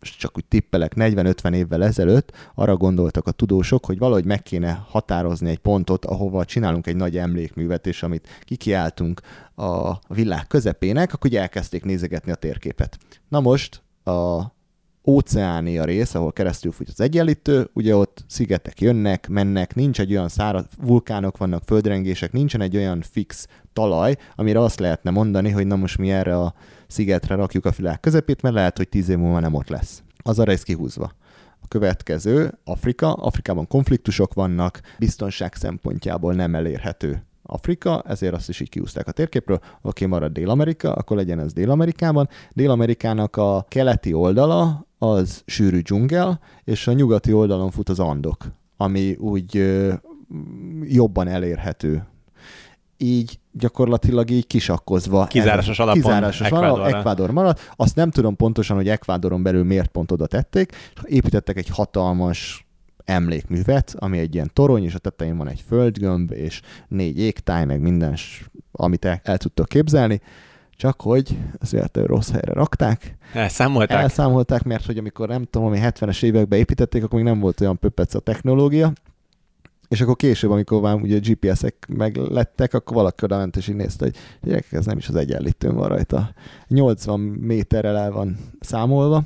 [0.00, 5.50] csak úgy tippelek, 40-50 évvel ezelőtt arra gondoltak a tudósok, hogy valahogy meg kéne határozni
[5.50, 9.20] egy pontot, ahova csinálunk egy nagy emlékművet, és amit kikiáltunk
[9.56, 12.98] a világ közepének, akkor ugye elkezdték nézegetni a térképet.
[13.28, 14.42] Na most a
[15.06, 20.28] óceánia rész, ahol keresztül fut az egyenlítő, ugye ott szigetek jönnek, mennek, nincs egy olyan
[20.28, 25.76] száraz, vulkánok vannak, földrengések, nincsen egy olyan fix talaj, amire azt lehetne mondani, hogy na
[25.76, 26.54] most mi erre a
[26.90, 30.02] szigetre rakjuk a világ közepét, mert lehet, hogy tíz év múlva nem ott lesz.
[30.22, 31.12] Az a rész kihúzva.
[31.62, 33.12] A következő, Afrika.
[33.12, 39.60] Afrikában konfliktusok vannak, biztonság szempontjából nem elérhető Afrika, ezért azt is így kiúzták a térképről,
[39.82, 42.28] oké, marad Dél-Amerika, akkor legyen ez Dél-Amerikában.
[42.52, 48.44] Dél-Amerikának a keleti oldala az sűrű dzsungel, és a nyugati oldalon fut az Andok,
[48.76, 49.92] ami úgy ö,
[50.82, 52.06] jobban elérhető
[52.96, 55.26] így gyakorlatilag így kisakkozva.
[55.26, 57.72] Kizárásos alapon kizárásos Ecuador, Ecuador maradt.
[57.76, 60.72] Azt nem tudom pontosan, hogy Ecuadoron belül miért pont oda tették.
[61.02, 62.66] Építettek egy hatalmas
[63.04, 67.80] emlékművet, ami egy ilyen torony, és a tetején van egy földgömb, és négy égtáj, meg
[67.80, 68.16] minden,
[68.72, 70.20] amit el, el tudtok képzelni.
[70.76, 73.16] Csak hogy azért rossz helyre rakták.
[73.32, 74.02] Elszámolták?
[74.02, 77.78] Elszámolták, mert hogy amikor nem tudom, ami 70-es években építették, akkor még nem volt olyan
[77.78, 78.92] pöpec a technológia,
[79.90, 83.74] és akkor később, amikor már ugye GPS-ek meg lettek, akkor valaki oda ment és így
[83.74, 86.34] nézte, hogy gyerekek, ez nem is az egyenlítőn van rajta.
[86.68, 89.24] 80 méterrel el van számolva,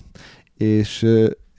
[0.56, 1.06] és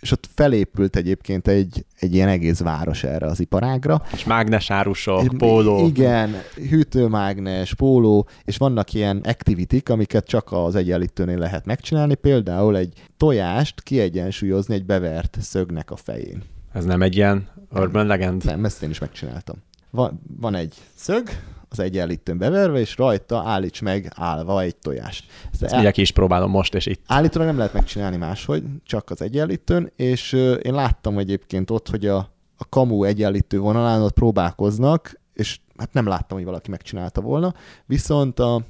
[0.06, 4.01] és ott felépült egyébként egy, egy ilyen egész város erre az iparágra.
[4.14, 5.86] És mágnesárusok, póló.
[5.88, 6.36] Igen,
[6.70, 13.82] hűtőmágnes, póló, és vannak ilyen activity amiket csak az egyenlítőnél lehet megcsinálni, például egy tojást
[13.82, 16.43] kiegyensúlyozni egy bevert szögnek a fején.
[16.76, 18.45] Ez nem egy ilyen urban legend?
[18.45, 19.55] Nem, ezt én is megcsináltam.
[19.89, 21.30] Van, van egy szög,
[21.69, 25.32] az egyenlítőn beverve, és rajta állíts meg állva egy tojást.
[25.51, 25.91] Ezt, Ezt el...
[25.95, 27.03] is próbálom most, és itt.
[27.07, 32.17] Állítólag nem lehet megcsinálni máshogy, csak az egyenlítőn, és én láttam egyébként ott, hogy a,
[32.57, 37.53] a kamu egyenlítő vonalán ott próbálkoznak, és hát nem láttam, hogy valaki megcsinálta volna,
[37.86, 38.61] viszont a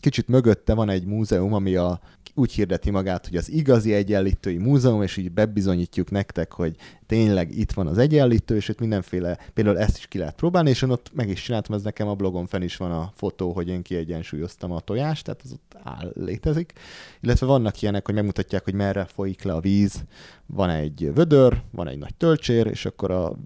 [0.00, 2.00] kicsit mögötte van egy múzeum, ami a
[2.34, 6.76] úgy hirdeti magát, hogy az igazi egyenlítői múzeum, és így bebizonyítjuk nektek, hogy
[7.06, 10.82] tényleg itt van az egyenlítő, és itt mindenféle, például ezt is ki lehet próbálni, és
[10.82, 13.68] én ott meg is csináltam, ez nekem a blogon fenn is van a fotó, hogy
[13.68, 16.72] én kiegyensúlyoztam a tojást, tehát az ott áll, létezik.
[17.20, 20.04] Illetve vannak ilyenek, hogy megmutatják, hogy merre folyik le a víz.
[20.46, 23.36] Van egy vödör, van egy nagy tölcsér, és akkor a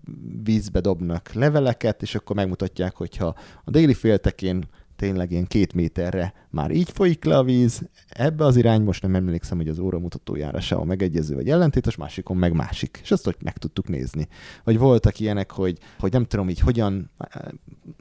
[0.44, 3.34] vízbe dobnak leveleket, és akkor megmutatják, hogyha
[3.64, 4.64] a déli féltekén
[4.96, 9.14] tényleg ilyen két méterre már így folyik le a víz, ebbe az irány, most nem
[9.14, 12.98] emlékszem, hogy az óra mutatójára se a megegyező vagy ellentétes, másikon meg másik.
[13.02, 14.28] És ezt hogy meg tudtuk nézni.
[14.64, 17.10] Vagy voltak ilyenek, hogy, hogy nem tudom így hogyan,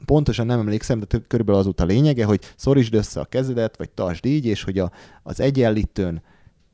[0.04, 4.24] pontosan nem emlékszem, de körülbelül az a lényege, hogy szorítsd össze a kezedet, vagy tartsd
[4.24, 4.90] így, és hogy a,
[5.22, 6.22] az egyenlítőn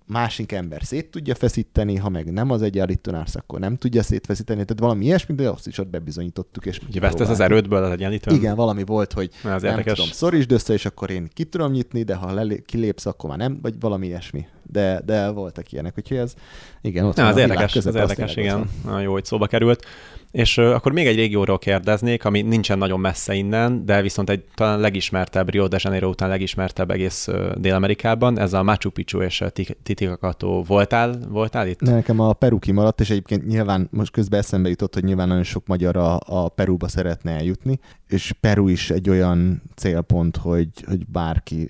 [0.07, 4.65] másik ember szét tudja feszíteni, ha meg nem az egyenlítőn állsz, akkor nem tudja szétfeszíteni.
[4.65, 6.67] Tehát valami ilyesmi, de azt is ott bebizonyítottuk.
[6.67, 8.35] És Ugye vesztesz az erődből az egyenlítőn?
[8.35, 9.93] Igen, valami volt, hogy Na, az nem érdekes.
[9.99, 13.39] tudom, szorítsd össze, és akkor én ki tudom nyitni, de ha lelé- kilépsz, akkor már
[13.39, 14.47] nem, vagy valami ilyesmi.
[14.73, 16.35] De, de voltak ilyenek, úgyhogy ez,
[16.81, 18.71] igen, ott Na, az érdekes, az érdekes, igen.
[18.85, 19.85] Na, jó, hogy szóba került.
[20.33, 24.81] És akkor még egy régióról kérdeznék, ami nincsen nagyon messze innen, de viszont egy talán
[24.81, 29.51] legismertebb, Rio de Janeiro után legismertebb egész Dél-Amerikában, ez a Machu Picchu és a
[29.83, 31.81] Titicaca Voltál, voltál itt?
[31.81, 35.67] Nekem a Peru kimaradt, és egyébként nyilván most közben eszembe jutott, hogy nyilván nagyon sok
[35.67, 37.79] magyar a, a Peruba szeretne eljutni,
[38.09, 41.69] és Peru is egy olyan célpont, hogy, hogy bárki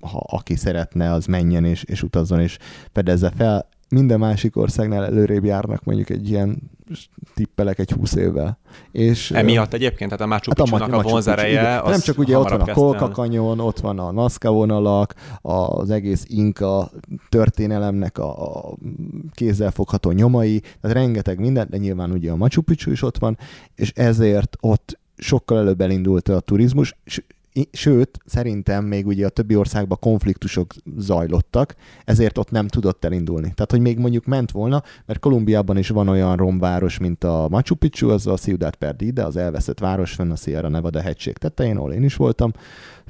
[0.00, 2.58] ha aki szeretne, az menjen és, és utazzon és
[2.92, 6.70] fedezze fel minden másik országnál előrébb járnak mondjuk egy ilyen
[7.34, 8.58] tippelek egy húsz évvel.
[8.92, 12.60] És, Emiatt egyébként, tehát a Machu hát a, a vonzereje Nem csak ugye ott van
[12.60, 16.90] a Kolka kanyon, ott van a Nazca vonalak, az egész Inka
[17.28, 18.74] történelemnek a, a
[19.32, 23.38] kézzelfogható nyomai, tehát rengeteg minden, de nyilván ugye a Machu Picchu is ott van,
[23.74, 27.22] és ezért ott sokkal előbb elindult a turizmus, és
[27.72, 31.74] sőt, szerintem még ugye a többi országban konfliktusok zajlottak,
[32.04, 33.52] ezért ott nem tudott elindulni.
[33.54, 37.74] Tehát, hogy még mondjuk ment volna, mert Kolumbiában is van olyan romváros, mint a Machu
[37.74, 41.92] Picchu, az a Ciudad Perdida, az elveszett város fenn a Sierra Nevada hegység tetején, ahol
[41.92, 42.52] én is voltam.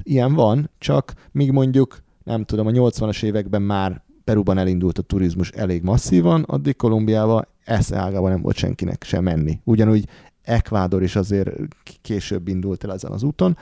[0.03, 5.49] Ilyen van, csak míg mondjuk, nem tudom, a 80-as években már Peruban elindult a turizmus
[5.49, 9.59] elég masszívan, addig Kolumbiába esze ágában nem volt senkinek sem menni.
[9.63, 10.07] Ugyanúgy
[10.43, 11.49] Ekvádor is azért
[12.01, 13.57] később indult el ezen az úton,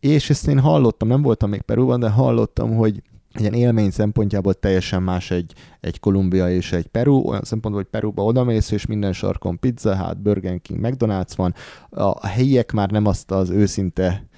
[0.00, 4.54] és ezt én hallottam, nem voltam még Perúban, de hallottam, hogy egy ilyen élmény szempontjából
[4.54, 9.12] teljesen más egy, egy Kolumbia és egy Peru, olyan szempontból, hogy Peruba odamész, és minden
[9.12, 11.54] sarkon pizza, hát Burger King, McDonald's van,
[11.90, 14.28] a helyiek már nem azt az őszinte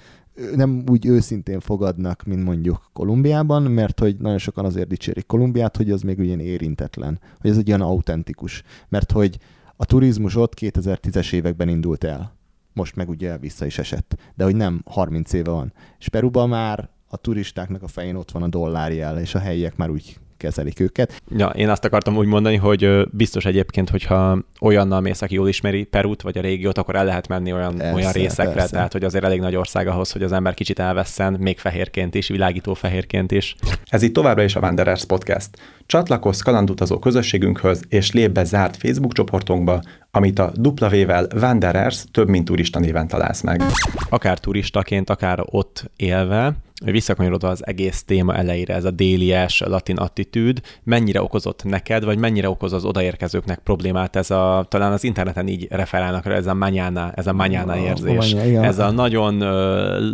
[0.55, 5.91] nem úgy őszintén fogadnak, mint mondjuk Kolumbiában, mert hogy nagyon sokan azért dicsérik Kolumbiát, hogy
[5.91, 9.37] az még ugyan érintetlen, hogy ez egy olyan autentikus, mert hogy
[9.75, 12.35] a turizmus ott 2010-es években indult el.
[12.73, 14.15] Most meg ugye vissza is esett.
[14.35, 15.73] De hogy nem 30 éve van.
[15.99, 19.89] És Peruban már a turistáknak a fején ott van a dollárjel, és a helyiek már
[19.89, 21.21] úgy kezelik őket.
[21.37, 25.83] Ja, én azt akartam úgy mondani, hogy biztos egyébként, hogyha olyannal mész, aki jól ismeri
[25.83, 28.71] Perút vagy a régiót, akkor el lehet menni olyan, persze, olyan részekre, persze.
[28.71, 32.27] tehát hogy azért elég nagy ország ahhoz, hogy az ember kicsit elvesszen, még fehérként is,
[32.27, 33.55] világító fehérként is.
[33.85, 35.49] Ez itt továbbra is a Wanderers Podcast.
[35.85, 39.81] Csatlakozz kalandutazó közösségünkhöz, és lép be zárt Facebook csoportunkba,
[40.11, 43.61] amit a W-vel Wanderers több mint turista néven találsz meg.
[44.09, 46.53] Akár turistaként, akár ott élve,
[46.85, 52.49] visszakanyarodva az egész téma elejére, ez a délies latin attitűd, mennyire okozott neked, vagy mennyire
[52.49, 57.11] okoz az odaérkezőknek problémát ez a, talán az interneten így referálnak rá, ez a mañana,
[57.15, 58.33] ez a mañana érzés.
[58.33, 59.37] A ez a nagyon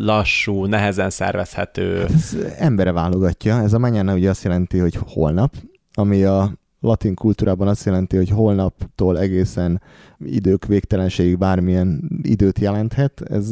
[0.06, 2.00] lassú, nehezen szervezhető.
[2.00, 3.62] Hát ez embere válogatja.
[3.62, 5.54] Ez a mañana ugye azt jelenti, hogy holnap,
[5.94, 9.82] ami a latin kultúrában azt jelenti, hogy holnaptól egészen
[10.20, 13.22] idők végtelenségig bármilyen időt jelenthet.
[13.22, 13.50] Ez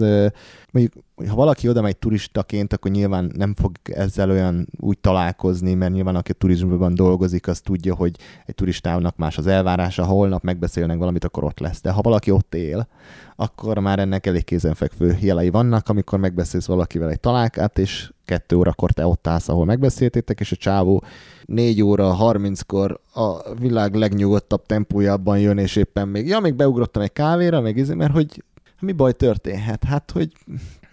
[0.71, 5.93] mondjuk, ha valaki oda megy turistaként, akkor nyilván nem fog ezzel olyan úgy találkozni, mert
[5.93, 8.15] nyilván aki a turizmusban dolgozik, az tudja, hogy
[8.45, 11.81] egy turistának más az elvárása, holnap megbeszélnek valamit, akkor ott lesz.
[11.81, 12.87] De ha valaki ott él,
[13.35, 18.91] akkor már ennek elég kézenfekvő jelei vannak, amikor megbeszélsz valakivel egy találkát, és kettő órakor
[18.91, 21.03] te ott állsz, ahol megbeszéltétek, és a csávó
[21.45, 27.13] négy óra, harminckor a világ legnyugodtabb tempójában jön, és éppen még, ja, még beugrottam egy
[27.13, 28.43] kávéra, meg izé, mert hogy
[28.79, 29.83] mi baj történhet?
[29.83, 30.31] Hát, hogy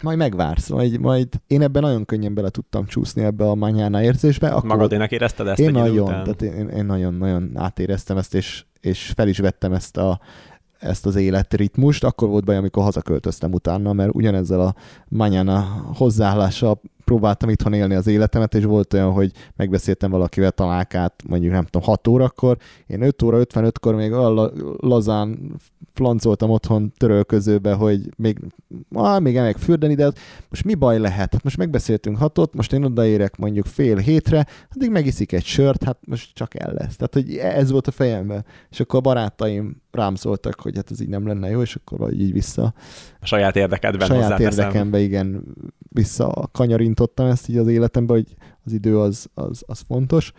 [0.04, 4.48] majd megvársz, majd, majd én ebben nagyon könnyen bele tudtam csúszni ebbe a manyána érzésbe.
[4.48, 9.28] Akkor Magadénak érezted ezt én nagyon, tehát én, én nagyon-nagyon átéreztem ezt, és, és fel
[9.28, 10.20] is vettem ezt a,
[10.78, 12.04] ezt az életritmust.
[12.04, 14.74] Akkor volt baj, amikor hazaköltöztem utána, mert ugyanezzel a
[15.08, 15.60] manyána
[15.94, 21.64] hozzáállással próbáltam itthon élni az életemet, és volt olyan, hogy megbeszéltem valakivel találkát, mondjuk nem
[21.64, 25.56] tudom, 6 órakor, én 5 óra 55-kor még olyan lazán
[25.94, 28.38] flancoltam otthon törölközőbe, hogy még,
[28.92, 30.12] ah, még elmegyek fürdeni, de
[30.48, 31.32] most mi baj lehet?
[31.32, 35.98] Hát most megbeszéltünk hatot, most én odaérek mondjuk fél hétre, addig megiszik egy sört, hát
[36.06, 36.96] most csak el lesz.
[36.96, 38.44] Tehát, hogy ez volt a fejemben.
[38.70, 41.98] És akkor a barátaim rám szóltak, hogy hát ez így nem lenne jó, és akkor
[41.98, 42.74] vagy így vissza.
[43.20, 45.44] A saját érdekedben saját érdekembe, igen,
[45.94, 48.34] vissza kanyarintottam ezt így az életembe, hogy
[48.64, 50.32] az idő az, az, az fontos.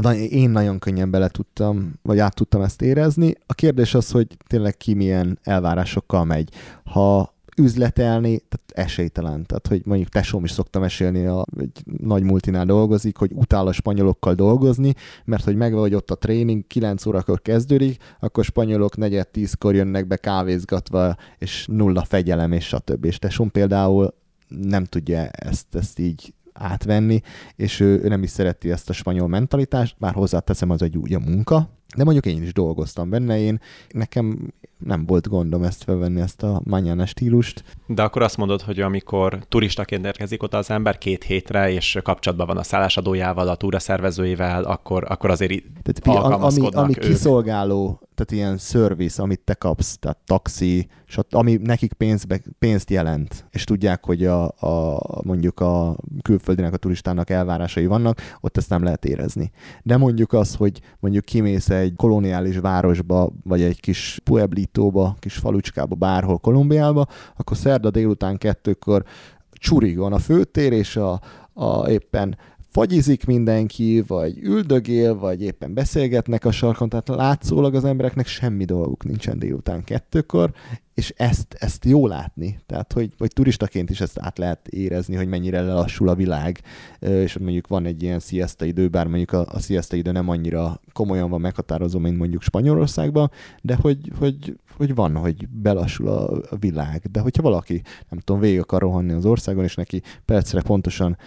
[0.00, 3.34] De én nagyon könnyen bele tudtam, vagy át tudtam ezt érezni.
[3.46, 6.48] A kérdés az, hogy tényleg ki milyen elvárásokkal megy.
[6.84, 9.46] Ha üzletelni, tehát esélytelen.
[9.46, 13.72] Tehát, hogy mondjuk tesóm is szoktam mesélni, a, egy nagy multinál dolgozik, hogy utál a
[13.72, 19.28] spanyolokkal dolgozni, mert hogy meg vagy ott a tréning, 9 órakor kezdődik, akkor spanyolok negyed
[19.28, 23.04] tízkor jönnek be kávézgatva, és nulla fegyelem, és stb.
[23.04, 24.14] És tesóm például
[24.48, 27.20] nem tudja ezt, ezt így átvenni,
[27.56, 31.14] és ő, ő nem is szereti ezt a spanyol mentalitást, bár hozzáteszem, az egy úgy
[31.14, 36.20] a munka, de mondjuk én is dolgoztam benne, én nekem nem volt gondom ezt felvenni,
[36.20, 37.64] ezt a mañana stílust.
[37.86, 42.46] De akkor azt mondod, hogy amikor turistaként érkezik oda az ember két hétre, és kapcsolatban
[42.46, 45.62] van a szállásadójával, a túra szervezőivel, akkor, akkor azért
[46.02, 47.04] tehát, ami, ami ők.
[47.04, 50.88] kiszolgáló, tehát ilyen service, amit te kapsz, tehát taxi,
[51.30, 57.30] ami nekik pénzbe, pénzt jelent, és tudják, hogy a, a, mondjuk a külföldinek, a turistának
[57.30, 59.50] elvárásai vannak, ott ezt nem lehet érezni.
[59.82, 65.94] De mondjuk az, hogy mondjuk kimész egy koloniális városba, vagy egy kis pueblitóba, kis falucskába,
[65.94, 67.06] bárhol Kolumbiába,
[67.36, 69.04] akkor szerda délután kettőkor
[69.50, 71.20] csurigon a főtér, és a,
[71.52, 72.36] a éppen
[72.76, 79.04] fagyizik mindenki, vagy üldögél, vagy éppen beszélgetnek a sarkon, tehát látszólag az embereknek semmi dolguk
[79.04, 80.50] nincsen délután kettőkor,
[80.96, 85.28] és ezt, ezt jó látni, tehát hogy, hogy turistaként is ezt át lehet érezni, hogy
[85.28, 86.60] mennyire lelassul a világ,
[86.98, 90.80] és mondjuk van egy ilyen siesta idő, bár mondjuk a, a siesta idő nem annyira
[90.92, 93.30] komolyan van meghatározó, mint mondjuk Spanyolországban,
[93.62, 98.40] de hogy, hogy, hogy van, hogy belassul a, a világ, de hogyha valaki, nem tudom,
[98.40, 101.18] végig akar rohanni az országon, és neki percre pontosan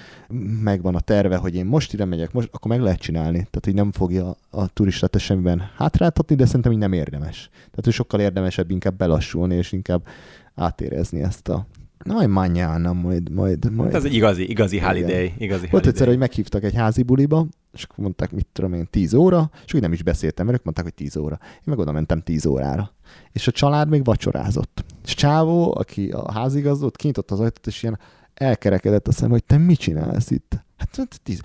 [0.64, 3.74] megvan a terve, hogy én most ide megyek, most, akkor meg lehet csinálni, tehát hogy
[3.74, 7.50] nem fogja a turistát semmiben hátráltatni, de szerintem így nem érdemes.
[7.52, 10.08] Tehát hogy sokkal érdemesebb inkább belassulni, és inkább
[10.56, 11.68] átérezni ezt a
[12.04, 13.92] Nagy mañana, majd, majd, majd.
[13.92, 15.34] Hát ez egy igazi, igazi holiday.
[15.38, 19.14] Igazi Volt egyszer, hogy meghívtak egy házi buliba, és akkor mondták, mit tudom én, 10
[19.14, 21.38] óra, és úgy nem is beszéltem, mert ők mondták, hogy 10 óra.
[21.42, 22.92] Én meg oda mentem 10 órára.
[23.32, 24.86] És a család még vacsorázott.
[25.06, 28.00] És Csávó, aki a házigazdó, kinyitott az ajtót, és ilyen
[28.34, 30.64] elkerekedett a szem, hogy te mit csinálsz itt?
[30.80, 31.42] Hát, hát tíz.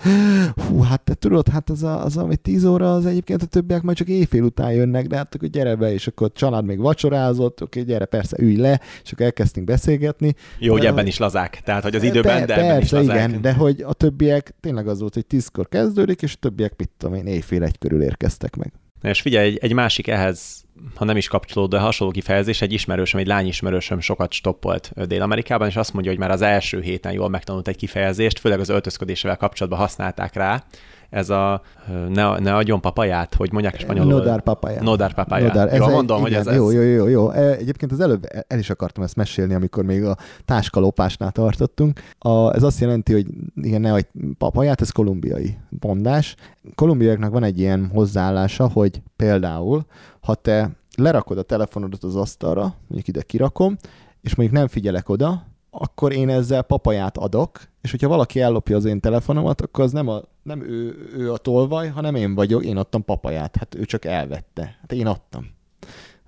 [0.68, 3.82] Hú, hát te tudod, hát az, a, az, ami tíz óra, az egyébként a többiek
[3.82, 6.78] majd csak éjfél után jönnek, de hát akkor gyere be, és akkor a család még
[6.78, 10.34] vacsorázott, oké, gyere, persze, ülj le, és akkor elkezdtünk beszélgetni.
[10.58, 13.28] Jó, hogy ebben is lazák, tehát hogy az időben, de, de ebben persze, is lazák.
[13.28, 16.90] igen, de hogy a többiek tényleg az volt, hogy tízkor kezdődik, és a többiek, mit
[16.98, 18.72] tudom én, éjfél egy körül érkeztek meg.
[19.04, 23.20] És figyelj, egy, egy másik ehhez ha nem is kapcsolódó, de hasonló kifejezés, egy ismerősöm,
[23.20, 27.68] egy lányismerősöm sokat stoppolt Dél-Amerikában, és azt mondja, hogy már az első héten jól megtanult
[27.68, 30.64] egy kifejezést, főleg az öltözködésével kapcsolatban használták rá,
[31.10, 31.62] ez a
[32.08, 34.12] ne, ne adjon papaját, hogy mondják spanyolul.
[34.12, 34.82] Nodár papaját.
[34.82, 35.52] Nodár papaját.
[35.52, 35.72] Nodár.
[35.72, 37.30] Ez Jól mondom, igen, hogy ez, jó, jó, jó, jó.
[37.30, 42.00] E, egyébként az előbb el is akartam ezt mesélni, amikor még a táskalopásnál tartottunk.
[42.18, 44.06] A, ez azt jelenti, hogy igen, ne adj
[44.38, 46.36] papaját, ez kolumbiai mondás.
[46.74, 49.84] Kolumbiaiaknak van egy ilyen hozzáállása, hogy például,
[50.20, 53.76] ha te lerakod a telefonodat az asztalra, mondjuk ide kirakom,
[54.20, 55.42] és mondjuk nem figyelek oda,
[55.78, 60.08] akkor én ezzel papaját adok, és hogyha valaki ellopja az én telefonomat, akkor az nem,
[60.08, 63.56] a, nem ő, ő a tolvaj, hanem én vagyok, én adtam papaját.
[63.56, 64.76] Hát ő csak elvette.
[64.80, 65.46] Hát én adtam.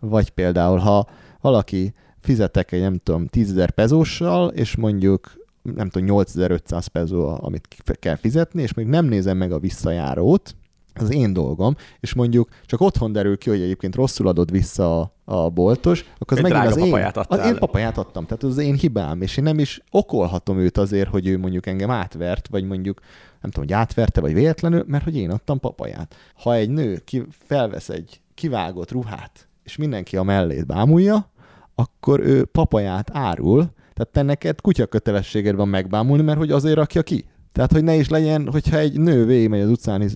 [0.01, 1.07] Vagy például, ha
[1.41, 7.69] valaki fizetek egy, nem tudom, 10.000 pezóssal, és mondjuk nem tudom, 8500 pezó, amit
[7.99, 10.57] kell fizetni, és még nem nézem meg a visszajárót,
[11.01, 15.13] az én dolgom, és mondjuk csak otthon derül ki, hogy egyébként rosszul adod vissza a,
[15.25, 18.75] a boltos, akkor az Egy megint az én, az én papaját adtam, tehát az én
[18.75, 23.01] hibám, és én nem is okolhatom őt azért, hogy ő mondjuk engem átvert, vagy mondjuk
[23.41, 26.15] nem tudom, hogy átverte, vagy véletlenül, mert hogy én adtam papaját.
[26.35, 31.31] Ha egy nő ki, felvesz egy kivágott ruhát, és mindenki a mellét bámulja,
[31.75, 37.03] akkor ő papaját árul, tehát te neked kutya kötelességed van megbámulni, mert hogy azért rakja
[37.03, 37.25] ki.
[37.57, 40.11] Tehát, hogy ne is legyen, hogyha egy nő végigmegy az utcán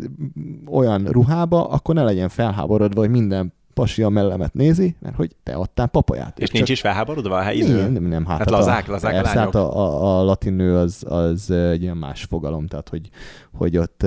[0.67, 5.53] olyan ruhába, akkor ne legyen felháborodva, hogy minden pasi a mellemet nézi, mert hogy te
[5.53, 6.39] adtál papaját.
[6.39, 7.89] És, nincs is felháborodva a helyi nő?
[7.89, 9.55] Nem, nem, hát, hát lazák, lazák persze, a lányok.
[9.55, 13.09] Hát a, a, a latin nő az, az egy ilyen más fogalom, tehát hogy,
[13.53, 14.03] hogy ott...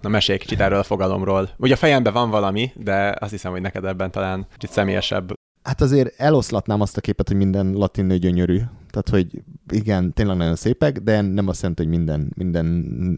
[0.00, 1.48] Na mesélj kicsit erről a fogalomról.
[1.56, 5.32] Ugye a fejemben van valami, de azt hiszem, hogy neked ebben talán kicsit személyesebb
[5.66, 8.56] Hát azért eloszlatnám azt a képet, hogy minden latin nő gyönyörű.
[8.90, 9.42] Tehát, hogy
[9.72, 12.66] igen, tényleg nagyon szépek, de nem azt jelenti, hogy minden, minden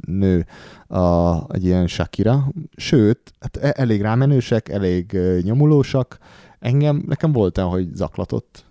[0.07, 0.47] nő
[0.87, 2.53] a, egy ilyen Shakira.
[2.77, 6.19] Sőt, hát e- elég rámenősek, elég nyomulósak.
[6.59, 8.65] Engem, nekem volt olyan, hogy zaklatott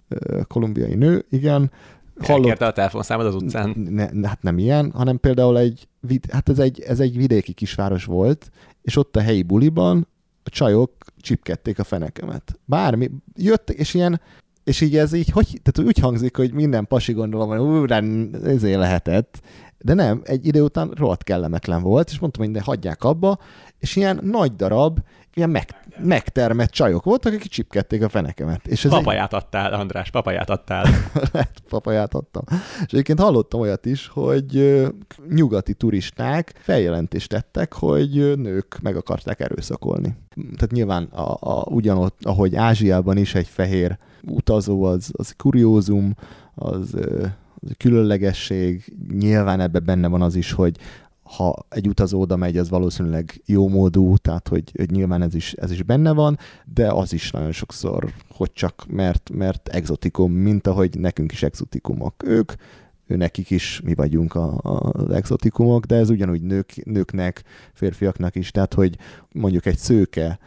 [0.47, 1.71] kolumbiai nő, igen.
[2.19, 2.61] Hallott...
[2.61, 3.73] a telefonszámod az utcán?
[3.89, 5.87] Ne, hát nem ilyen, hanem például egy,
[6.31, 8.51] hát ez egy, ez egy vidéki kisváros volt,
[8.81, 10.07] és ott a helyi buliban
[10.43, 10.91] a csajok
[11.21, 12.59] csipkedték a fenekemet.
[12.65, 14.21] Bármi, jött, és ilyen,
[14.63, 17.93] és így ez így, hogy, tehát úgy hangzik, hogy minden pasi gondolom, hogy ú,
[18.43, 19.41] ezért lehetett,
[19.77, 23.39] de nem, egy idő után rohadt kellemetlen volt, és mondtam, hogy de hagyják abba,
[23.79, 24.99] és ilyen nagy darab,
[25.37, 25.65] ilyen meg,
[25.99, 28.67] megtermett csajok voltak, akik csipkedték a fenekemet.
[28.67, 29.39] És ez papaját egy...
[29.39, 30.83] adtál, András, papaját adtál.
[31.33, 32.43] Lehet, papaját adtam.
[32.85, 34.81] És egyébként hallottam olyat is, hogy
[35.29, 40.15] nyugati turisták feljelentést tettek, hogy nők meg akarták erőszakolni.
[40.35, 46.15] Tehát nyilván a, a, ugyanott, ahogy Ázsiában is egy fehér utazó, az, az kuriózum,
[46.55, 46.93] az,
[47.61, 50.77] az különlegesség, nyilván ebben benne van az is, hogy
[51.35, 55.53] ha egy utazó oda megy, az valószínűleg jó módú, tehát hogy, hogy nyilván ez is,
[55.53, 56.37] ez is benne van,
[56.73, 62.23] de az is nagyon sokszor, hogy csak mert, mert exotikum, mint ahogy nekünk is exotikumok.
[62.25, 62.51] Ők,
[63.07, 68.35] ő nekik is mi vagyunk a, a, az exotikumok, de ez ugyanúgy nők, nőknek, férfiaknak
[68.35, 68.97] is, tehát hogy
[69.31, 70.39] mondjuk egy szőke,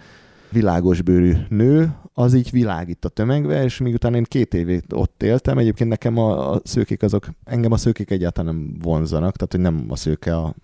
[0.50, 5.58] világos bőrű nő, az így világít a tömegbe, és miután én két évét ott éltem,
[5.58, 9.86] egyébként nekem a, a szőkék azok, engem a szőkék egyáltalán nem vonzanak, tehát hogy nem
[9.88, 10.54] a szőke a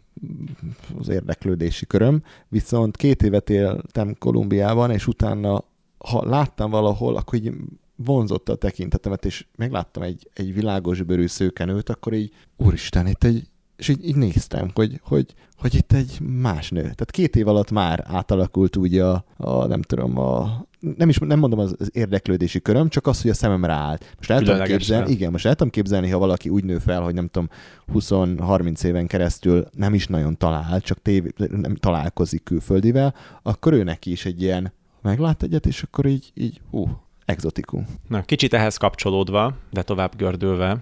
[0.99, 5.65] az érdeklődési köröm, viszont két évet éltem Kolumbiában, és utána,
[5.99, 7.53] ha láttam valahol, akkor így
[7.97, 13.49] vonzotta a tekintetemet, és megláttam egy, egy világos bőrű szőkenőt, akkor így, úristen, itt egy,
[13.77, 16.81] és így, így néztem, hogy, hogy, hogy itt egy más nő.
[16.81, 20.67] Tehát két év alatt már átalakult úgy a, a nem tudom, a,
[20.97, 24.15] nem is nem mondom az, az érdeklődési köröm, csak az, hogy a szemem ráállt.
[24.17, 27.15] Most el tudom képzelni, igen, most el tudom képzelni, ha valaki úgy nő fel, hogy
[27.15, 27.49] nem tudom,
[27.95, 34.11] 20-30 éven keresztül nem is nagyon talál, csak tévé, nem találkozik külföldivel, akkor ő neki
[34.11, 34.73] is egy ilyen
[35.03, 36.89] meglát egyet, és akkor így, így hú,
[37.25, 37.87] exotikum.
[38.09, 40.77] Na, kicsit ehhez kapcsolódva, de tovább gördülve,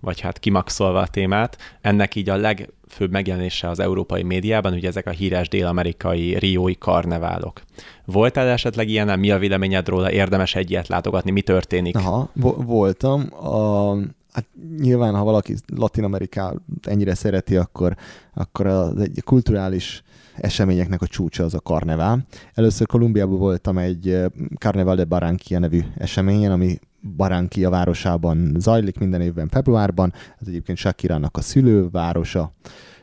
[0.00, 5.06] vagy hát kimaxolva a témát, ennek így a legfőbb megjelenése az európai médiában, ugye ezek
[5.06, 7.62] a híres dél-amerikai riói karneválok.
[8.04, 11.96] Voltál esetleg ilyen, mi a véleményed róla, érdemes egy ilyet látogatni, mi történik?
[11.96, 13.32] Aha, vo- voltam.
[13.44, 13.94] A,
[14.32, 14.46] hát
[14.78, 17.96] nyilván, ha valaki Latin Amerikát ennyire szereti, akkor,
[18.34, 20.02] akkor az egy kulturális
[20.36, 22.26] eseményeknek a csúcsa az a karnevál.
[22.54, 24.16] Először Kolumbiában voltam egy
[24.58, 26.78] Carnaval de Barranquilla nevű eseményen, ami
[27.16, 30.12] Barranquilla városában zajlik minden évben februárban.
[30.40, 32.52] Ez egyébként Shakirának a szülővárosa.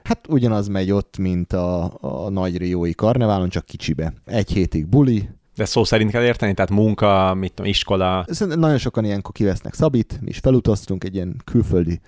[0.04, 4.14] Hát ugyanaz megy ott, mint a, a nagy riói karneválon, csak kicsibe.
[4.26, 8.26] Egy hétig buli, de szó szerint kell érteni, tehát munka, mit tudom, iskola.
[8.28, 12.00] Szerintem nagyon sokan ilyenkor kivesznek szabit, mi is felutaztunk, egy ilyen külföldi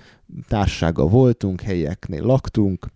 [0.48, 2.88] társasággal voltunk, helyeknél laktunk,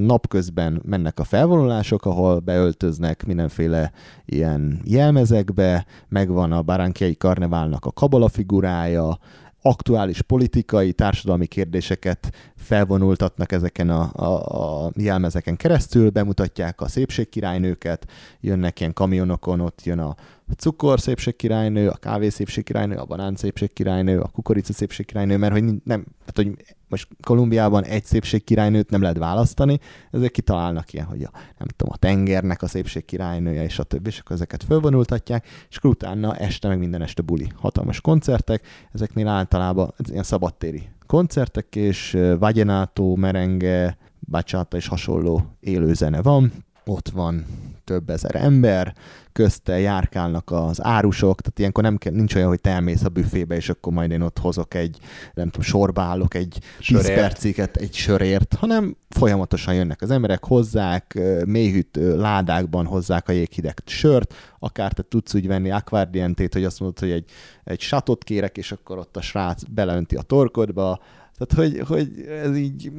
[0.00, 3.92] napközben mennek a felvonulások, ahol beöltöznek mindenféle
[4.24, 9.18] ilyen jelmezekbe, megvan a Barankiai karneválnak a kabala figurája,
[9.62, 18.06] aktuális politikai, társadalmi kérdéseket felvonultatnak ezeken a, a, a jelmezeken keresztül, bemutatják a szépségkirálynőket,
[18.40, 20.16] jönnek ilyen kamionokon, ott jön a
[20.56, 26.34] cukor szépségkirálynő, a kávé szépségkirálynő, a banán szépségkirálynő, a kukorica szépségkirálynő, mert hogy nem, tehát
[26.34, 29.78] hogy most Kolumbiában egy szépségkirálynőt nem lehet választani,
[30.10, 34.18] ezek kitalálnak ilyen, hogy a, nem tudom, a tengernek a szépségkirálynője, és a többi, és
[34.18, 37.48] akkor ezeket fölvonultatják, és akkor utána este meg minden este buli.
[37.54, 46.52] Hatalmas koncertek, ezeknél általában ilyen szabadtéri koncertek, és vagyenátó, merenge, bachata és hasonló élőzene van,
[46.84, 47.46] ott van
[47.84, 48.94] több ezer ember,
[49.32, 53.56] közte járkálnak az árusok, tehát ilyenkor nem kell, nincs olyan, hogy te elmész a büfébe,
[53.56, 54.98] és akkor majd én ott hozok egy,
[55.34, 61.18] nem tudom, sorba állok egy 10 perciket egy sörért, hanem folyamatosan jönnek az emberek, hozzák,
[61.44, 66.98] mélyhűt ládákban hozzák a jéghideg sört, akár te tudsz úgy venni akvárdientét, hogy azt mondod,
[66.98, 67.30] hogy egy,
[67.64, 71.00] egy satot kérek, és akkor ott a srác beleönti a torkodba,
[71.46, 72.92] tehát, hogy, hogy ez így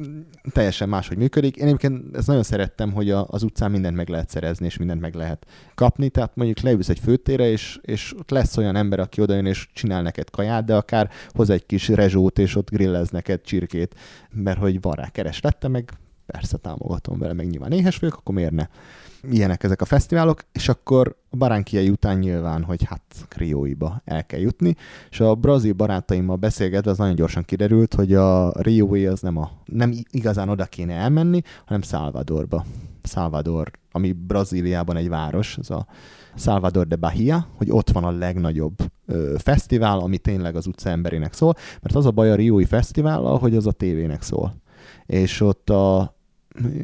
[0.52, 1.56] teljesen máshogy működik.
[1.56, 5.00] Én egyébként ezt nagyon szerettem, hogy a, az utcán mindent meg lehet szerezni, és mindent
[5.00, 6.08] meg lehet kapni.
[6.08, 10.02] Tehát mondjuk leülsz egy főtére, és, és ott lesz olyan ember, aki odajön, és csinál
[10.02, 13.94] neked kaját, de akár hoz egy kis rezsót, és ott grillez neked csirkét,
[14.30, 15.92] mert hogy van rá kereslette, meg
[16.32, 18.66] persze támogatom vele, meg nyilván éhes vagyok, akkor miért ne?
[19.30, 23.02] Ilyenek ezek a fesztiválok, és akkor a Baránkiai után nyilván, hogy hát
[23.36, 24.76] Rióiba el kell jutni,
[25.10, 29.50] és a brazil barátaimmal beszélgetve az nagyon gyorsan kiderült, hogy a Riói az nem, a,
[29.64, 32.64] nem igazán oda kéne elmenni, hanem Salvadorba.
[33.02, 35.86] Salvador, ami Brazíliában egy város, az a
[36.36, 38.76] Salvador de Bahia, hogy ott van a legnagyobb
[39.06, 43.20] ö, fesztivál, ami tényleg az utca emberének szól, mert az a baj a Riói fesztivál,
[43.22, 44.54] hogy az a tévének szól.
[45.06, 46.16] És ott a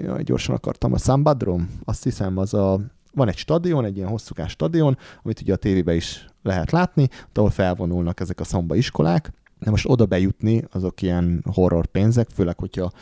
[0.03, 2.81] jaj, gyorsan akartam, a Sambadrom, azt hiszem, az a,
[3.13, 7.51] van egy stadion, egy ilyen hosszúkás stadion, amit ugye a tévében is lehet látni, ahol
[7.51, 12.93] felvonulnak ezek a szamba iskolák, de most oda bejutni, azok ilyen horror pénzek, főleg, hogyha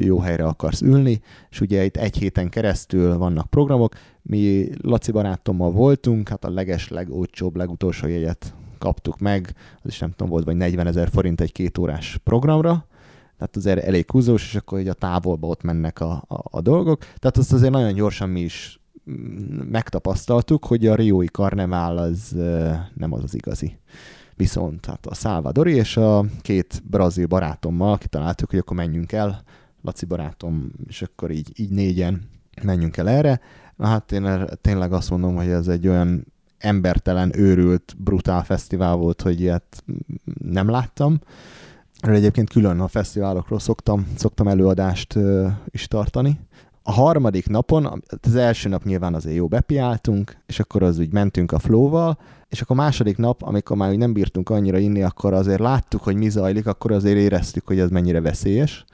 [0.00, 1.20] jó helyre akarsz ülni,
[1.50, 3.94] és ugye itt egy héten keresztül vannak programok.
[4.22, 10.10] Mi Laci barátommal voltunk, hát a leges, legolcsóbb, legutolsó jegyet kaptuk meg, az is nem
[10.10, 12.86] tudom, volt vagy 40 ezer forint egy két órás programra,
[13.40, 17.00] tehát azért elég húzós, és akkor így a távolba ott mennek a, a, a dolgok.
[17.00, 18.80] Tehát azt azért nagyon gyorsan mi is
[19.10, 22.34] mm, megtapasztaltuk, hogy a Riói karnevál az
[22.94, 23.78] nem az az igazi.
[24.36, 29.42] Viszont hát a Salvadori és a két brazil barátommal kitaláltuk, hogy akkor menjünk el,
[29.82, 32.22] Laci barátom, és akkor így, így négyen
[32.62, 33.40] menjünk el erre.
[33.76, 36.26] Na hát én tényleg azt mondom, hogy ez egy olyan
[36.58, 39.84] embertelen, őrült, brutál fesztivál volt, hogy ilyet
[40.42, 41.20] nem láttam.
[42.00, 46.40] Erről egyébként külön a fesztiválokról szoktam, szoktam előadást ö, is tartani.
[46.82, 51.52] A harmadik napon, az első nap nyilván azért jó bepiáltunk, és akkor az úgy mentünk
[51.52, 55.60] a flóval, és akkor a második nap, amikor már nem bírtunk annyira inni, akkor azért
[55.60, 58.84] láttuk, hogy mi zajlik, akkor azért éreztük, hogy ez mennyire veszélyes.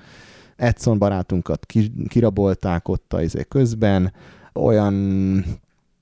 [0.57, 1.67] Edson barátunkat
[2.09, 4.13] kirabolták ott a izé közben,
[4.53, 5.45] olyan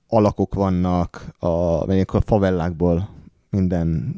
[0.07, 1.47] alakok vannak, a,
[2.05, 3.14] a favellákból
[3.55, 4.15] minden